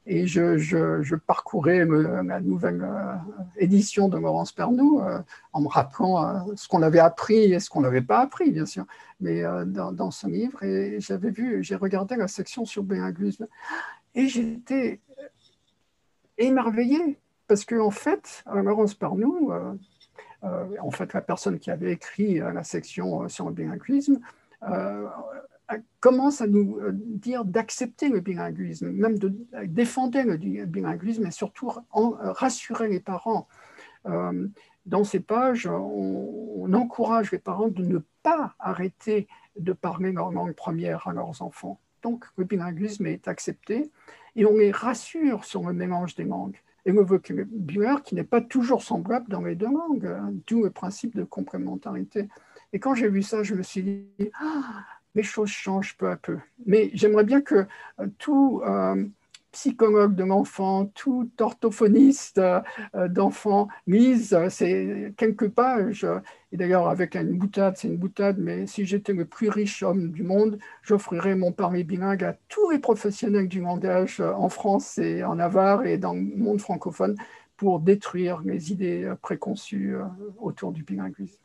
[0.08, 3.16] et je, parcourais la nouvelle euh,
[3.58, 5.20] édition de Laurence Pernou euh,
[5.52, 8.68] en me rappelant euh, ce qu'on avait appris et ce qu'on n'avait pas appris, bien
[8.68, 8.86] sûr,
[9.20, 10.62] mais dans, ce livre.
[10.64, 13.48] Et j'avais vu, j'ai regardé la section sur bilinguisme
[14.14, 15.00] et j'étais
[16.38, 19.52] émerveillé parce qu'en en fait, Laurence Pernou,
[20.44, 24.20] en fait, la personne qui avait écrit la section sur le bilinguisme,
[26.00, 29.34] commence à nous euh, dire d'accepter le bilinguisme, même de
[29.66, 33.48] défendre le bilinguisme et surtout euh, rassurer les parents.
[34.06, 34.48] Euh,
[34.86, 40.54] dans ces pages, on, encourage les parents de ne pas arrêter de parler leur langue
[40.54, 41.80] première à leurs enfants.
[42.04, 43.92] Donc, le bilinguisme est accepté
[44.36, 48.42] et on les rassure sur le mélange des langues et le vocabulaire qui n'est pas
[48.42, 52.28] toujours semblable dans les deux langues, hein, d'où le principe de complémentarité.
[52.74, 54.84] Et quand j'ai vu ça, je me suis dit, ah,
[55.16, 56.38] les choses changent peu à peu.
[56.66, 57.66] Mais j'aimerais bien que
[58.00, 59.06] euh, tout euh,
[59.52, 66.06] psychologue de l'enfant, tout orthophoniste euh, d'enfant lise ces quelques pages.
[66.52, 70.12] Et d'ailleurs, avec une boutade, c'est une boutade, mais si j'étais le plus riche homme
[70.12, 75.24] du monde, j'offrirais mon parler bilingue à tous les professionnels du langage en France et
[75.24, 77.16] en Navarre et dans le monde francophone
[77.56, 79.96] pour détruire les idées préconçues
[80.38, 81.40] autour du bilinguisme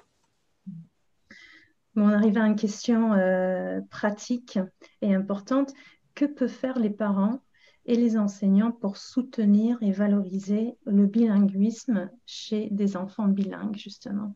[1.96, 4.58] on arrive à une question euh, pratique
[5.02, 5.72] et importante.
[6.14, 7.40] Que peuvent faire les parents
[7.86, 14.34] et les enseignants pour soutenir et valoriser le bilinguisme chez des enfants bilingues, justement?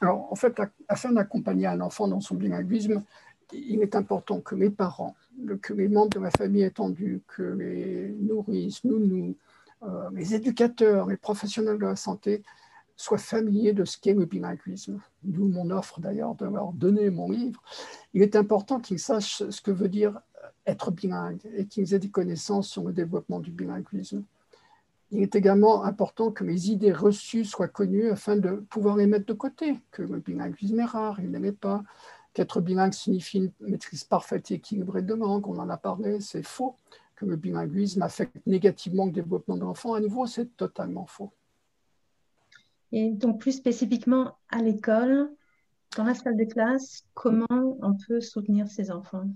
[0.00, 3.02] Alors, en fait, afin d'accompagner un enfant dans son bilinguisme,
[3.52, 5.14] il est important que les parents,
[5.62, 9.36] que les membres de la famille étendue, que les nourrices, nous, nous,
[9.82, 12.42] euh, les éducateurs, les professionnels de la santé
[12.96, 17.30] soient familiers de ce qu'est le bilinguisme, d'où mon offre d'ailleurs de leur donner mon
[17.30, 17.62] livre.
[18.14, 20.20] Il est important qu'ils sachent ce que veut dire
[20.66, 24.24] être bilingue et qu'ils aient des connaissances sur le développement du bilinguisme.
[25.12, 29.26] Il est également important que les idées reçues soient connues afin de pouvoir les mettre
[29.26, 31.84] de côté, que le bilinguisme est rare, il n'aimait pas,
[32.32, 36.42] qu'être bilingue signifie une maîtrise parfaite et équilibrée de langue, on en a parlé, c'est
[36.42, 36.74] faux,
[37.14, 41.32] que le bilinguisme affecte négativement le développement de l'enfant, à nouveau, c'est totalement faux.
[42.96, 45.30] Et donc, plus spécifiquement à l'école,
[45.98, 49.28] dans la salle de classe, comment on peut soutenir ces enfants?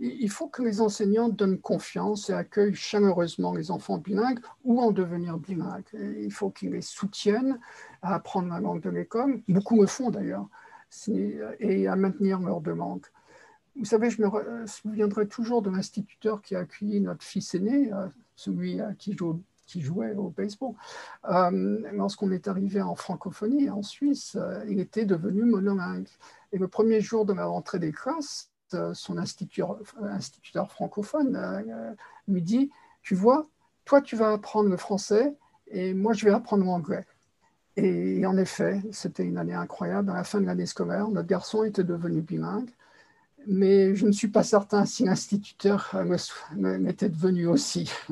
[0.00, 4.90] Il faut que les enseignants donnent confiance et accueillent chaleureusement les enfants bilingues ou en
[4.90, 5.86] devenir bilingues.
[5.92, 7.60] il faut qu'ils les soutiennent
[8.02, 9.40] à apprendre la langue de l'école.
[9.46, 10.48] Beaucoup le font d'ailleurs,
[11.60, 13.02] et à maintenir leur demande.
[13.76, 18.08] Vous savez, je me souviendrai toujours de l'instituteur qui a accueilli notre fils aîné, euh,
[18.34, 19.40] celui qui joue
[19.72, 20.74] qui jouait au baseball.
[21.30, 26.08] Euh, lorsqu'on est arrivé en francophonie, en Suisse, euh, il était devenu monolingue.
[26.52, 29.78] Et le premier jour de la rentrée des classes, euh, son instituteur,
[30.68, 31.96] francophone
[32.28, 32.70] lui dit,
[33.02, 33.46] tu vois,
[33.84, 35.34] toi tu vas apprendre le français
[35.68, 37.06] et moi, je vais apprendre l'anglais.
[37.76, 40.10] Et en effet, c'était une année incroyable.
[40.10, 42.70] À la fin de l'année scolaire, notre garçon était devenu bilingue,
[43.46, 45.94] mais je ne suis pas certain si l'instituteur
[46.54, 47.90] m'était devenu aussi.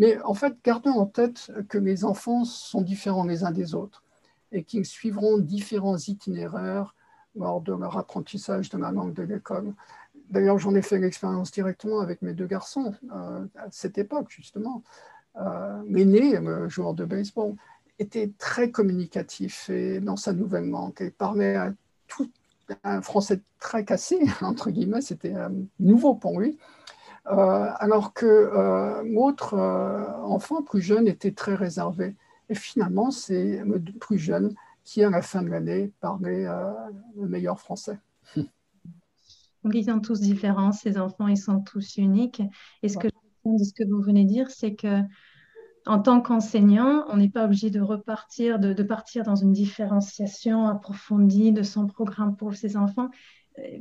[0.00, 4.02] Mais en fait, gardons en tête que les enfants sont différents les uns des autres
[4.50, 6.94] et qu'ils suivront différents itinéraires
[7.36, 9.74] lors de leur apprentissage de la langue de l'école.
[10.30, 14.82] D'ailleurs, j'en ai fait l'expérience directement avec mes deux garçons euh, à cette époque, justement.
[15.36, 17.54] Euh, L'aîné, le joueur de baseball,
[17.98, 21.74] était très communicatif et dans sa nouvelle langue et parlait à
[22.08, 22.30] tout
[22.84, 26.58] un français très cassé, entre guillemets, c'était euh, nouveau pour lui.
[27.26, 32.16] Euh, alors que euh, l'autre euh, enfant plus jeune était très réservé.
[32.48, 34.54] Et finalement, c'est le plus jeune
[34.84, 36.46] qui, à la fin de l'année, parlait
[37.16, 38.00] le meilleur français.
[39.72, 42.42] ils sont tous différents, ces enfants, ils sont tous uniques.
[42.82, 45.00] Et ce que je de ce que vous venez de dire, c'est que
[45.86, 50.66] en tant qu'enseignant, on n'est pas obligé de repartir, de, de, partir dans une différenciation
[50.66, 53.10] approfondie de son programme pour ses enfants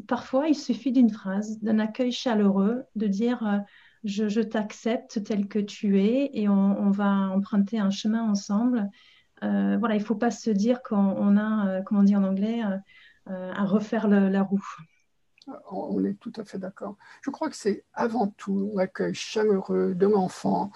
[0.07, 3.57] parfois, il suffit d'une phrase, d'un accueil chaleureux, de dire euh,
[4.03, 8.89] je, t'accepte tel que tu es et on, va emprunter un chemin ensemble.
[9.43, 12.61] Euh, voilà, il ne faut pas se dire qu'on a, euh, comment dire en anglais,
[13.25, 14.65] à refaire la roue.
[15.71, 16.95] On est tout à fait d'accord.
[17.21, 20.71] Je crois que c'est avant tout l'accueil chaleureux de l'enfant,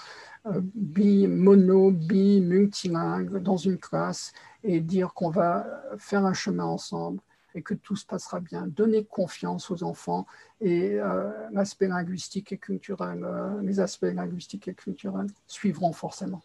[0.46, 4.34] bi, mono, bi, multilingue, dans une classe,
[4.64, 5.66] et dire qu'on va
[5.98, 7.22] faire un chemin ensemble
[7.56, 8.68] et que tout se passera bien.
[8.68, 10.26] Donner confiance aux enfants
[10.62, 16.42] et euh, l'aspect linguistique et culturel, euh, les aspects linguistiques et culturels suivront forcément.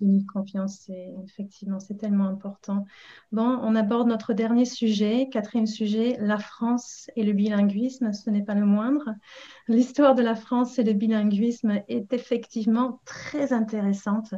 [0.00, 2.84] Donner confiance, c'est effectivement, c'est tellement important.
[3.32, 8.12] Bon, on aborde notre dernier sujet, quatrième sujet, la France et le bilinguisme.
[8.12, 9.14] Ce n'est pas le moindre.
[9.68, 14.34] L'histoire de la France et le bilinguisme est effectivement très intéressante.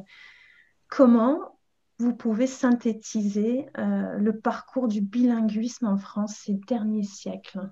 [0.89, 1.57] Comment
[1.99, 7.70] vous pouvez synthétiser euh, le parcours du bilinguisme en France ces derniers siècles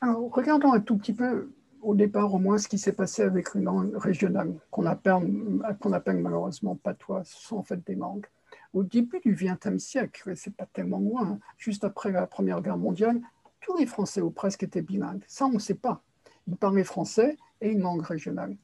[0.00, 1.50] regardons un tout petit peu
[1.82, 5.14] au départ au moins ce qui s'est passé avec une langue régionale qu'on appelle,
[5.92, 8.26] appelle malheureusement patois, ce sont en fait des langues.
[8.72, 13.20] Au début du XXe siècle, c'est pas tellement loin, juste après la Première Guerre mondiale,
[13.60, 15.24] tous les Français ou presque étaient bilingues.
[15.26, 16.02] Ça, on ne sait pas.
[16.46, 18.56] Ils parlaient français et une langue régionale.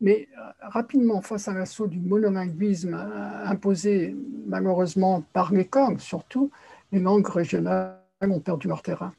[0.00, 6.50] Mais euh, rapidement, face à l'assaut du monolinguisme euh, imposé malheureusement par l'école, surtout,
[6.92, 9.12] les langues régionales ont perdu leur terrain.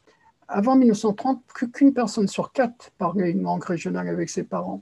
[0.48, 4.82] Avant 1930, plus qu'une personne sur quatre parlait une langue régionale avec ses parents.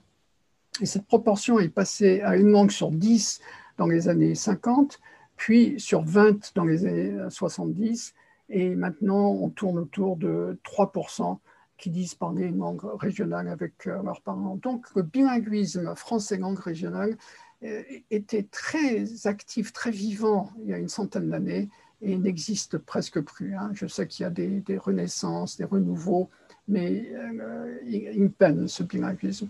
[0.81, 3.41] Et cette proportion est passée à une langue sur dix
[3.77, 4.99] dans les années 50,
[5.35, 8.13] puis sur 20 dans les années 70,
[8.49, 11.37] et maintenant on tourne autour de 3%
[11.79, 14.59] qui disent parler une langue régionale avec euh, leurs parents.
[14.61, 17.17] Donc le bilinguisme français-langue régionale
[17.63, 21.69] euh, était très actif, très vivant il y a une centaine d'années
[22.01, 23.55] et n'existe presque plus.
[23.55, 23.71] Hein.
[23.73, 26.29] Je sais qu'il y a des, renaissances, des renouveaux,
[26.67, 29.49] mais euh, il peine ce bilinguisme.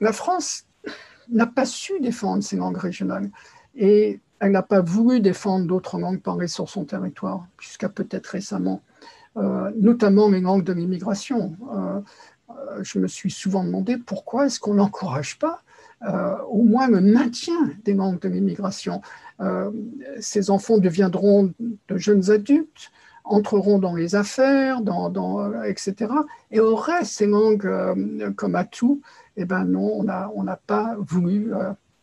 [0.00, 0.66] La France
[1.30, 3.30] n'a pas su défendre ses langues régionales
[3.74, 8.82] et elle n'a pas voulu défendre d'autres langues parlées sur son territoire, jusqu'à peut-être récemment.
[9.36, 11.56] Euh, notamment les langues de l'immigration.
[11.72, 12.00] Euh,
[12.50, 15.60] euh, je me suis souvent demandé pourquoi est-ce qu'on n'encourage pas
[16.50, 17.54] au moins le maintien
[17.86, 19.00] des langues de l'immigration.
[20.20, 22.92] ces enfants deviendront de jeunes adultes,
[23.24, 26.12] entreront dans les affaires, dans, etc.
[26.50, 27.66] Et auraient ces langues
[28.36, 29.00] comme atout.
[29.38, 30.04] Eh bien non,
[30.34, 31.52] on n'a pas voulu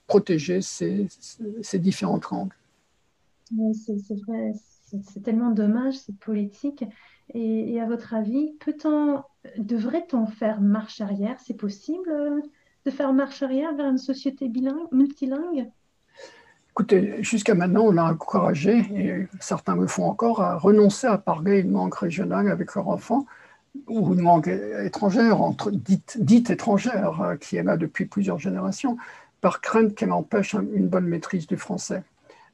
[0.08, 1.08] protéger ces,
[1.62, 2.54] ces, différentes langues.
[3.76, 4.54] c'est vrai,
[5.04, 6.86] c'est tellement dommage, cette politique.
[7.34, 8.58] Et, à votre avis,
[9.58, 11.38] devrait-on faire marche arrière?
[11.40, 12.42] C'est possible euh,
[12.86, 15.70] de faire marche arrière vers une société bilingue, multilingue?
[16.72, 21.60] Écoutez, jusqu'à maintenant, on a encouragé, et certains le font encore, à renoncer à parler
[21.60, 23.26] une langue régionale avec leurs enfants
[23.88, 24.50] ou une langue
[24.84, 25.40] étrangère,
[25.72, 28.98] dite, dite étrangère, euh, qui est là depuis plusieurs générations,
[29.40, 32.04] par crainte qu'elle empêche une bonne maîtrise du français.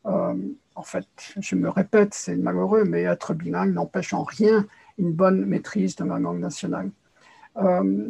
[0.08, 0.34] Euh,
[0.76, 1.08] en fait,
[1.40, 4.66] je me répète, c'est malheureux, mais être bilingue n'empêche en rien
[4.98, 6.90] une bonne maîtrise de la langue nationale.
[7.58, 8.10] Euh,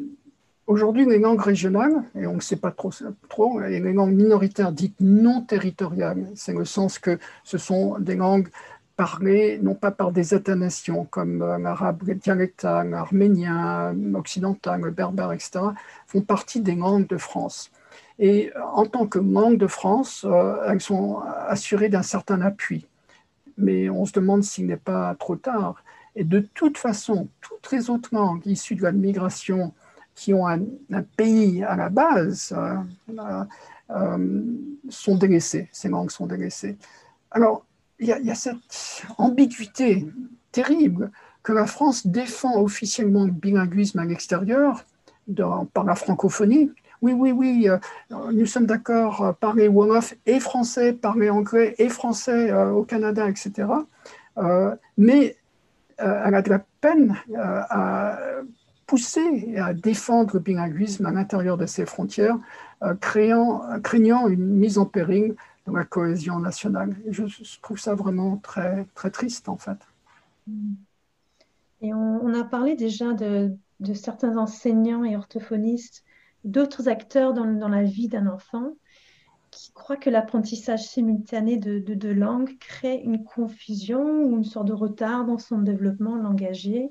[0.67, 2.91] aujourd'hui, les langues régionales, et on ne sait pas trop,
[3.29, 8.15] trop, et les langues minoritaires dites non territoriales, c'est le sens que ce sont des
[8.15, 8.49] langues
[8.97, 15.59] parlées non pas par des États-nations comme l'arabe dialectal, l'arménien, l'occidental, le berbère, etc.,
[16.07, 17.71] font partie des langues de France.
[18.19, 22.87] Et en tant que langue de France, euh, elles sont assurées d'un certain appui.
[23.57, 25.83] Mais on se demande s'il n'est pas trop tard.
[26.15, 29.73] Et de toute façon, toutes les autres langues issues de la migration
[30.15, 30.61] qui ont un,
[31.15, 32.55] pays à la base
[34.89, 36.75] sont délaissés, ces langues sont délaissées.
[37.29, 37.65] Alors,
[37.99, 40.07] il y, a, cette ambiguïté
[40.51, 41.11] terrible
[41.43, 44.83] que la France défend officiellement le bilinguisme à l'extérieur
[45.73, 46.71] par la francophonie.
[47.01, 47.77] Oui, oui, oui, euh,
[48.31, 53.29] nous sommes d'accord, euh, parler Wolof et français, parler anglais et français euh, au Canada,
[53.29, 53.69] etc.
[54.97, 55.35] mais
[55.97, 58.19] elle a de la peine à
[58.85, 62.37] pousser et à défendre le bilinguisme à l'intérieur de ses frontières,
[63.01, 65.35] craignant une mise en péril
[65.65, 66.95] de la cohésion nationale.
[67.09, 67.23] je,
[67.63, 69.79] trouve ça vraiment très, très triste, en fait.
[71.81, 73.57] Et on, a parlé déjà de,
[73.93, 76.03] certains enseignants et orthophonistes,
[76.43, 78.73] d'autres acteurs dans, la vie d'un enfant
[79.51, 84.73] qui croient que l'apprentissage simultané de, de, langues crée une confusion ou une sorte de
[84.73, 86.89] retard dans son développement langagier,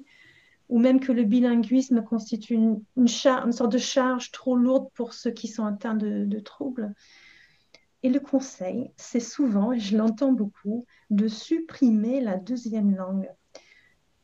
[0.69, 5.31] ou même que le bilinguisme constitue une, une, sorte de charge trop lourde pour ceux
[5.31, 6.95] qui sont atteints de troubles.
[8.03, 13.29] Et le conseil, c'est souvent, et je l'entends beaucoup, de supprimer la deuxième langue.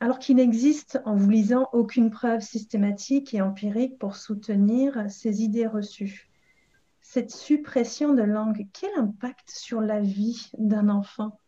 [0.02, 5.68] Alors qu'il n'existe, en vous lisant, aucune preuve systématique et empirique pour soutenir ces idées
[5.68, 6.28] reçues.
[7.00, 11.38] Cette suppression de langue, quel impact sur la vie d'un enfant?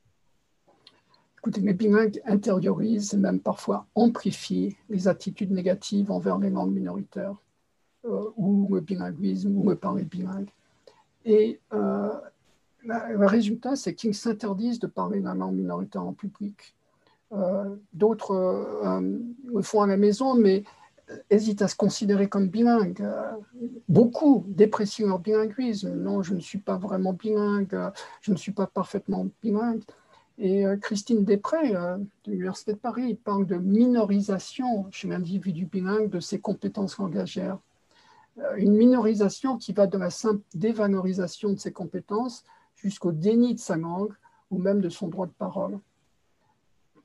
[1.39, 7.35] Écoutez, les bilingues intériorisent et même parfois amplifient les attitudes négatives envers les langues minoritaires,
[8.05, 10.51] euh, ou le bilinguisme, ou le parler bilingue.
[11.25, 12.13] Et euh,
[12.85, 16.77] le résultat, c'est qu'ils s'interdisent de parler la langue minoritaire en public.
[17.35, 19.01] Euh, d'autres euh,
[19.53, 20.65] le font à la maison, mais
[21.31, 23.05] hésitent à se considérer comme bilingues.
[23.89, 25.95] beaucoup déprécient leur bilinguisme.
[25.95, 27.77] Non, je ne suis pas vraiment bilingue,
[28.23, 29.83] je ne suis pas parfaitement bilingue.
[30.39, 36.41] Et Christine Després, de l'Université de Paris, parle de minorisation chez l'individu bilingue de ses
[36.41, 37.59] compétences langagières.
[38.39, 43.61] Euh, une minorisation qui va de la simple dévalorisation de ses compétences jusqu'au déni de
[43.61, 44.13] sa langue
[44.51, 45.79] ou même de son droit de parole.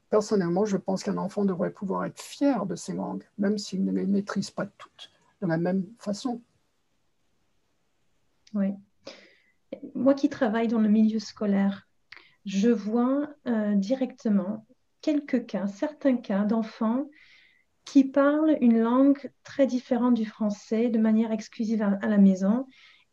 [0.09, 3.91] Personnellement, je pense qu'un enfant devrait pouvoir être fier de ses langues, même s'il ne
[3.91, 6.41] les maîtrise pas toutes de la même façon.
[8.53, 8.73] Oui.
[9.93, 11.87] Moi qui travaille dans le milieu scolaire,
[12.45, 14.65] je vois euh, directement
[15.01, 17.05] quelques cas, certains cas d'enfants
[17.85, 22.67] qui parlent une langue très différente du français de manière exclusive à, la maison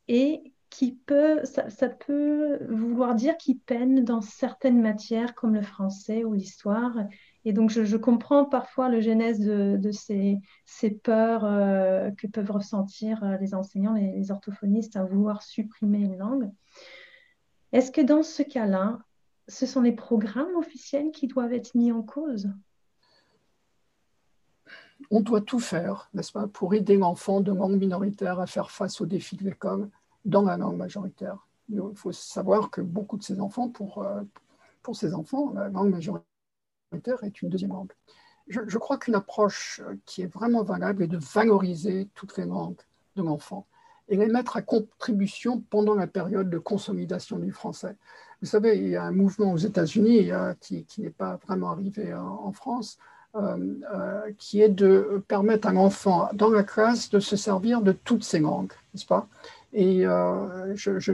[0.09, 6.23] et qui peut, ça, peut vouloir dire qu'ils peinent dans certaines matières comme le français
[6.23, 6.95] ou l'histoire.
[7.47, 13.25] Et donc, je, comprends parfois le genèse de, ces, ces, peurs euh, que peuvent ressentir
[13.25, 16.51] euh, les enseignants, les, les, orthophonistes à vouloir supprimer une langue.
[17.73, 18.99] Est-ce que dans ce cas-là,
[19.49, 22.51] ce sont les programmes officiels qui doivent être mis en cause?
[25.11, 29.01] On doit tout faire, n'est-ce pas, pour aider l'enfant de langue minoritaire à faire face
[29.01, 29.89] aux défis de l'école
[30.27, 31.47] dans la langue majoritaire.
[31.71, 34.23] Il faut savoir que beaucoup de ces enfants, pour, euh,
[34.83, 36.25] pour ces enfants, la langue majoritaire
[37.23, 37.93] est une deuxième langue.
[38.49, 42.77] Je, crois qu'une approche qui est vraiment valable est de valoriser toutes les langues
[43.17, 43.67] de l'enfant
[44.09, 47.97] et les mettre à contribution pendant la période de consolidation du français.
[48.41, 51.71] Vous savez, il y a un mouvement aux États-Unis euh, qui, qui n'est pas vraiment
[51.71, 52.99] arrivé en France,
[53.37, 58.25] euh, qui est de permettre à l'enfant dans la classe de se servir de toutes
[58.25, 59.29] ces langues, n'est-ce pas?
[59.79, 61.13] Et euh, je,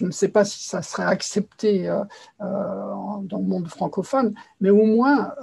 [0.00, 1.92] ne sais pas si ça serait accepté
[2.38, 5.34] dans le monde francophone, mais au moins,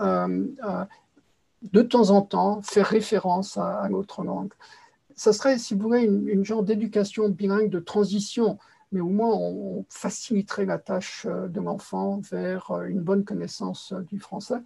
[1.61, 4.53] de temps en temps, faire référence à, l'autre langue.
[5.15, 8.57] Ça serait, si vous voulez, une, genre d'éducation bilingue de transition
[8.91, 14.61] mais au moins on faciliterait la tâche de l'enfant vers une bonne connaissance du français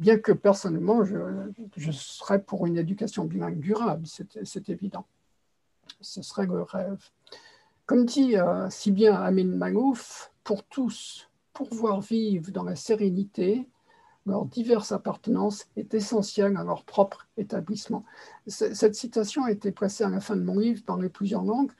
[0.00, 5.06] bien que personnellement, je, serais pour une éducation bilingue durable, c'est évident.
[6.00, 6.98] Ce serait le rêve.
[7.86, 13.68] Comme dit euh, si bien Amin Malouf, pour tous, pouvoir vivre dans la sérénité,
[14.26, 18.04] leur diverse appartenance est essentielle à leur propre établissement.
[18.46, 21.72] Cette citation a été placée à la fin de mon livre, Parler plusieurs langues,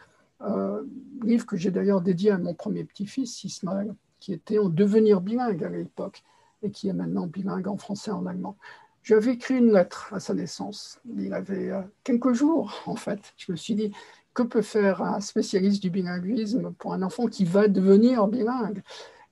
[0.43, 0.83] euh,
[1.23, 5.63] livre que j'ai d'ailleurs dédié à mon premier petit-fils, Ismaël, qui était en devenir bilingue
[5.63, 6.23] à l'époque
[6.63, 8.57] et qui est maintenant bilingue en français et en allemand.
[9.03, 11.01] J'avais écrit une lettre à sa naissance.
[11.17, 13.33] Il avait euh, quelques jours, en fait.
[13.37, 13.93] Je me suis dit,
[14.35, 18.83] que peut faire un spécialiste du bilinguisme pour un enfant qui va devenir bilingue?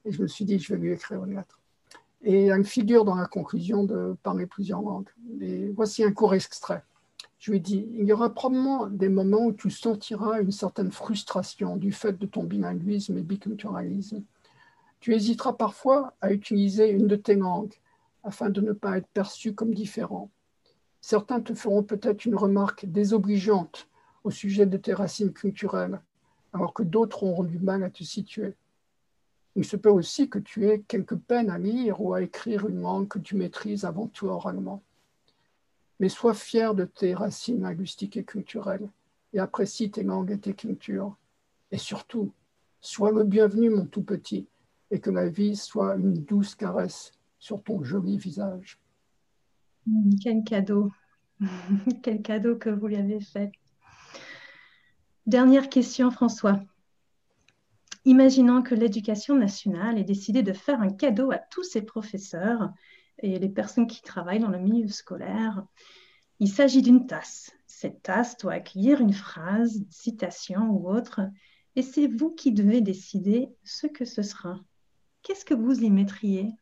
[0.05, 1.59] Et je me suis dit, je vais lui écrire une lettre.
[2.23, 5.09] Et elle figure dans la conclusion de parler plusieurs langues.
[5.75, 6.83] Voici un court extrait.
[7.39, 10.91] Je lui ai dit, il y aura probablement des moments où tu sentiras une certaine
[10.91, 14.25] frustration du fait de ton bilinguisme et biculturalisme
[15.01, 17.75] tu hésiteras parfois à utiliser une de tes langues
[18.25, 20.31] afin de ne pas être perçu comme différent.
[21.01, 23.89] certains te feront peut-être une remarque désobligeante
[24.25, 26.01] au sujet de tes racines culturelles,
[26.53, 28.57] alors que d'autres auront du mal à te situer.
[29.55, 32.81] Il se peut aussi que tu aies quelques peines à lire ou à écrire une
[32.81, 34.83] langue que tu maîtrises avant tout oralement.
[36.01, 38.89] Mais sois fier de tes racines linguistiques et culturelles
[39.33, 41.17] et apprécie tes langues et tes cultures.
[41.71, 42.33] Et surtout,
[42.81, 44.47] sois le bienvenu, mon tout petit,
[44.91, 48.81] et que la vie soit une douce caresse sur ton joli visage.
[50.23, 50.93] Quel cadeau,
[52.03, 53.53] quel cadeau que vous lui avez fait.
[55.27, 56.61] Dernière question, François.
[58.05, 62.71] Imaginons que l'éducation nationale ait décidé de faire un cadeau à tous ses professeurs
[63.19, 65.65] et les personnes qui travaillent dans le milieu scolaire.
[66.41, 67.53] Il s'agit d'une tasse.
[67.67, 71.21] Cette tasse doit accueillir une phrase, une citation ou autre,
[71.77, 74.59] et c'est vous qui devez décider ce que ce sera.
[75.23, 76.55] Qu'est-ce que vous y mettriez?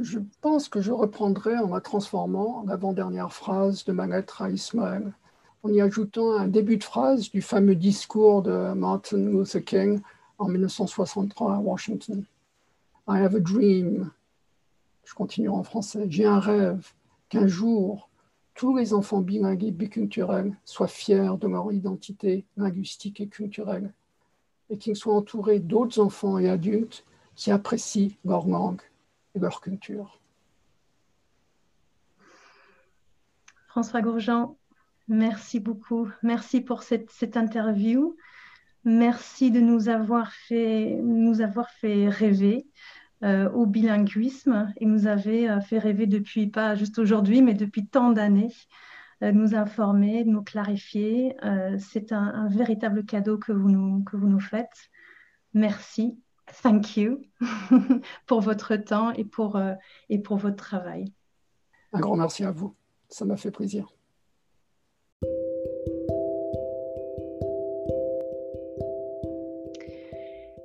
[0.00, 5.12] Je pense que je reprendrai en la transformant l'avant-dernière phrase de ma lettre à Ismaël,
[5.62, 10.00] en y ajoutant un début de phrase du fameux discours de Martin Luther King
[10.38, 12.24] en 1963 à Washington.
[13.08, 14.10] I have a dream.
[15.04, 16.06] Je continue en français.
[16.08, 16.94] J'ai un rêve
[17.28, 18.08] qu'un jour,
[18.54, 23.92] tous les enfants bilingues et biculturels soient fiers de leur identité linguistique et culturelle
[24.70, 27.04] et qu'ils soient entourés d'autres enfants et adultes
[27.36, 28.80] qui apprécient leur langue
[29.34, 30.20] leur culture.
[33.68, 34.56] François Gourjean,
[35.06, 36.08] merci beaucoup.
[36.22, 38.16] Merci pour cette, interview.
[38.84, 42.66] Merci de nous avoir fait, nous avoir fait rêver
[43.22, 47.86] euh, au bilinguisme et nous avez euh, fait rêver depuis, pas juste aujourd'hui, mais depuis
[47.86, 48.52] tant d'années,
[49.22, 51.36] euh, nous informer, nous clarifier.
[51.78, 54.90] C'est un, un, véritable cadeau que vous nous, que vous nous faites.
[55.54, 56.18] Merci.
[56.62, 57.22] Thank you
[58.26, 59.60] pour votre temps et pour,
[60.08, 61.12] et pour votre travail.
[61.92, 62.74] Un grand merci à vous.
[63.08, 63.88] Ça m'a fait plaisir.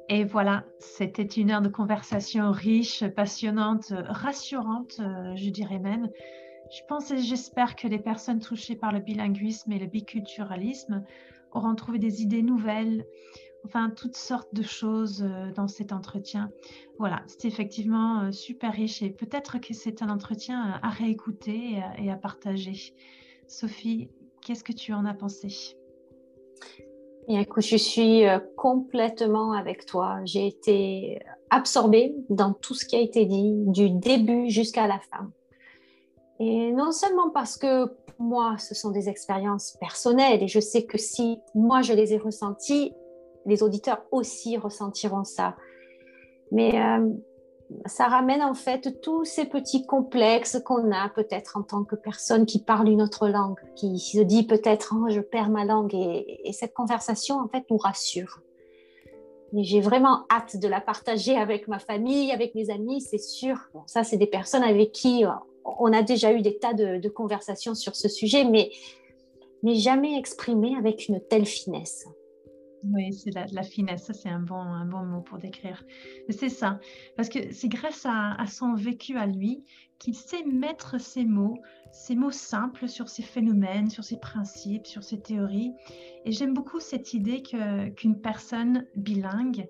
[0.08, 6.10] Et voilà, c'était une heure de conversation riche, passionnante, rassurante, euh, je dirais même.
[6.72, 11.04] Je pense et j'espère que les personnes touchées par le bilinguisme et le biculturalisme
[11.52, 13.06] auront trouvé des idées nouvelles,
[13.66, 16.50] enfin toutes sortes de choses euh, dans cet entretien.
[17.00, 22.12] Voilà, c'était effectivement euh, super riche et peut-être que c'est un entretien à réécouter et
[22.12, 22.94] à partager.
[23.48, 24.10] Sophie,
[24.42, 25.78] qu'est-ce que tu en as pensé?
[27.28, 30.20] Écoute, je suis euh, complètement avec toi.
[30.26, 35.32] J'ai été absorbée dans tout ce qui a été dit, du début jusqu'à la fin.
[36.40, 40.86] Et non seulement parce que pour moi, ce sont des expériences personnelles et je sais
[40.86, 42.94] que si moi je les ai ressenties,
[43.46, 45.56] les auditeurs aussi ressentiront ça.
[46.52, 47.10] Mais euh,
[47.86, 52.46] ça ramène en fait tous ces petits complexes qu'on a peut-être en tant que personne
[52.46, 56.52] qui parle une autre langue, qui se dit peut-être oh, je perds ma langue et,
[56.54, 58.42] cette conversation en fait nous rassure.
[59.54, 63.58] j'ai vraiment hâte de la partager avec ma famille, avec mes amis, c'est sûr.
[63.88, 65.30] ça, c'est des personnes avec qui euh,
[65.80, 68.70] on a déjà eu des tas de, conversations sur ce sujet, mais,
[69.64, 72.06] mais jamais exprimé avec une telle finesse.
[72.92, 75.84] Oui, c'est la, finesse, ça c'est un bon, un bon mot pour décrire.
[76.30, 76.80] C'est ça,
[77.16, 79.64] parce que c'est grâce à, son vécu à lui
[79.98, 81.58] qu'il sait mettre ses mots,
[81.92, 85.72] ces mots simples sur ces phénomènes, sur ces principes, sur ces théories.
[86.26, 89.68] Et j'aime beaucoup cette idée qu'une personne bilingue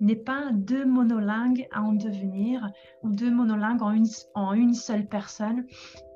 [0.00, 2.68] n'est pas deux monolingues à en devenir
[3.02, 5.66] ou deux monolingues en une, en une seule personne.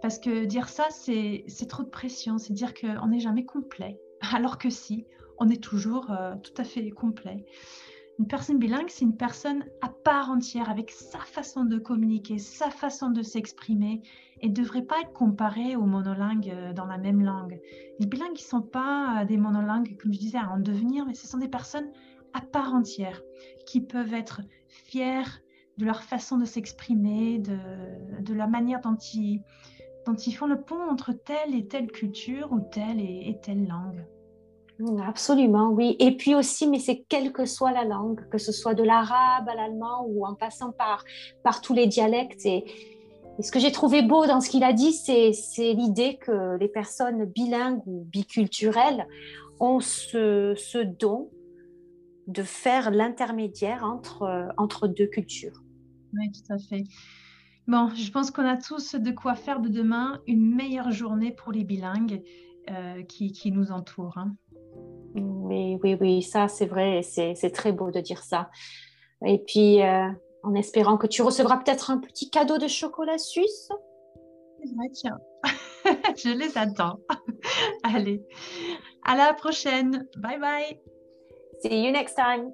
[0.02, 3.98] Parce que dire ça, c'est trop de pression, c'est dire qu'on n'est jamais complet.
[4.32, 5.06] Alors que si,
[5.38, 7.44] on est toujours euh, tout à fait complet.
[8.18, 12.68] Une personne bilingue, c'est une personne à part entière, avec sa façon de communiquer, sa
[12.68, 14.02] façon de s'exprimer,
[14.40, 17.60] et ne devrait pas être comparée aux monolingues euh, dans la même langue.
[18.00, 21.14] Les bilingues, ne sont pas euh, des monolingues, comme je disais, à en devenir, mais
[21.14, 21.90] ce sont des personnes
[22.32, 23.22] à part entière,
[23.66, 25.40] qui peuvent être fières
[25.78, 29.42] de leur façon de s'exprimer, de, la manière dont ils,
[30.06, 34.04] dont ils font le pont entre telle et telle culture ou telle et telle langue.
[35.04, 35.96] Absolument, oui.
[35.98, 39.48] Et puis aussi, mais c'est quelle que soit la langue, que ce soit de l'arabe
[39.48, 41.04] à l'allemand ou en passant par,
[41.42, 42.46] par tous les dialectes.
[42.46, 42.64] Et,
[43.40, 47.24] ce que j'ai trouvé beau dans ce qu'il a dit, c'est l'idée que les personnes
[47.24, 49.06] bilingues ou biculturelles
[49.60, 51.30] ont ce, ce don
[52.26, 55.62] de faire l'intermédiaire entre, entre deux cultures.
[56.14, 56.82] Oui, tout à fait.
[57.68, 61.52] Bon, je pense qu'on a tous de quoi faire de demain une meilleure journée pour
[61.52, 62.22] les bilingues
[62.70, 64.18] euh, qui, qui, nous entourent.
[64.18, 64.34] Hein.
[65.48, 68.50] Oui, oui, oui, ça c'est vrai, c'est très beau de dire ça.
[69.24, 70.08] Et puis, euh,
[70.42, 73.70] en espérant que tu recevras peut-être un petit cadeau de chocolat suisse.
[74.92, 75.18] tiens.
[76.16, 77.00] Je les attends.
[77.82, 78.22] Allez,
[79.04, 80.06] à la prochaine.
[80.16, 80.80] Bye bye.
[81.62, 82.52] See you next time.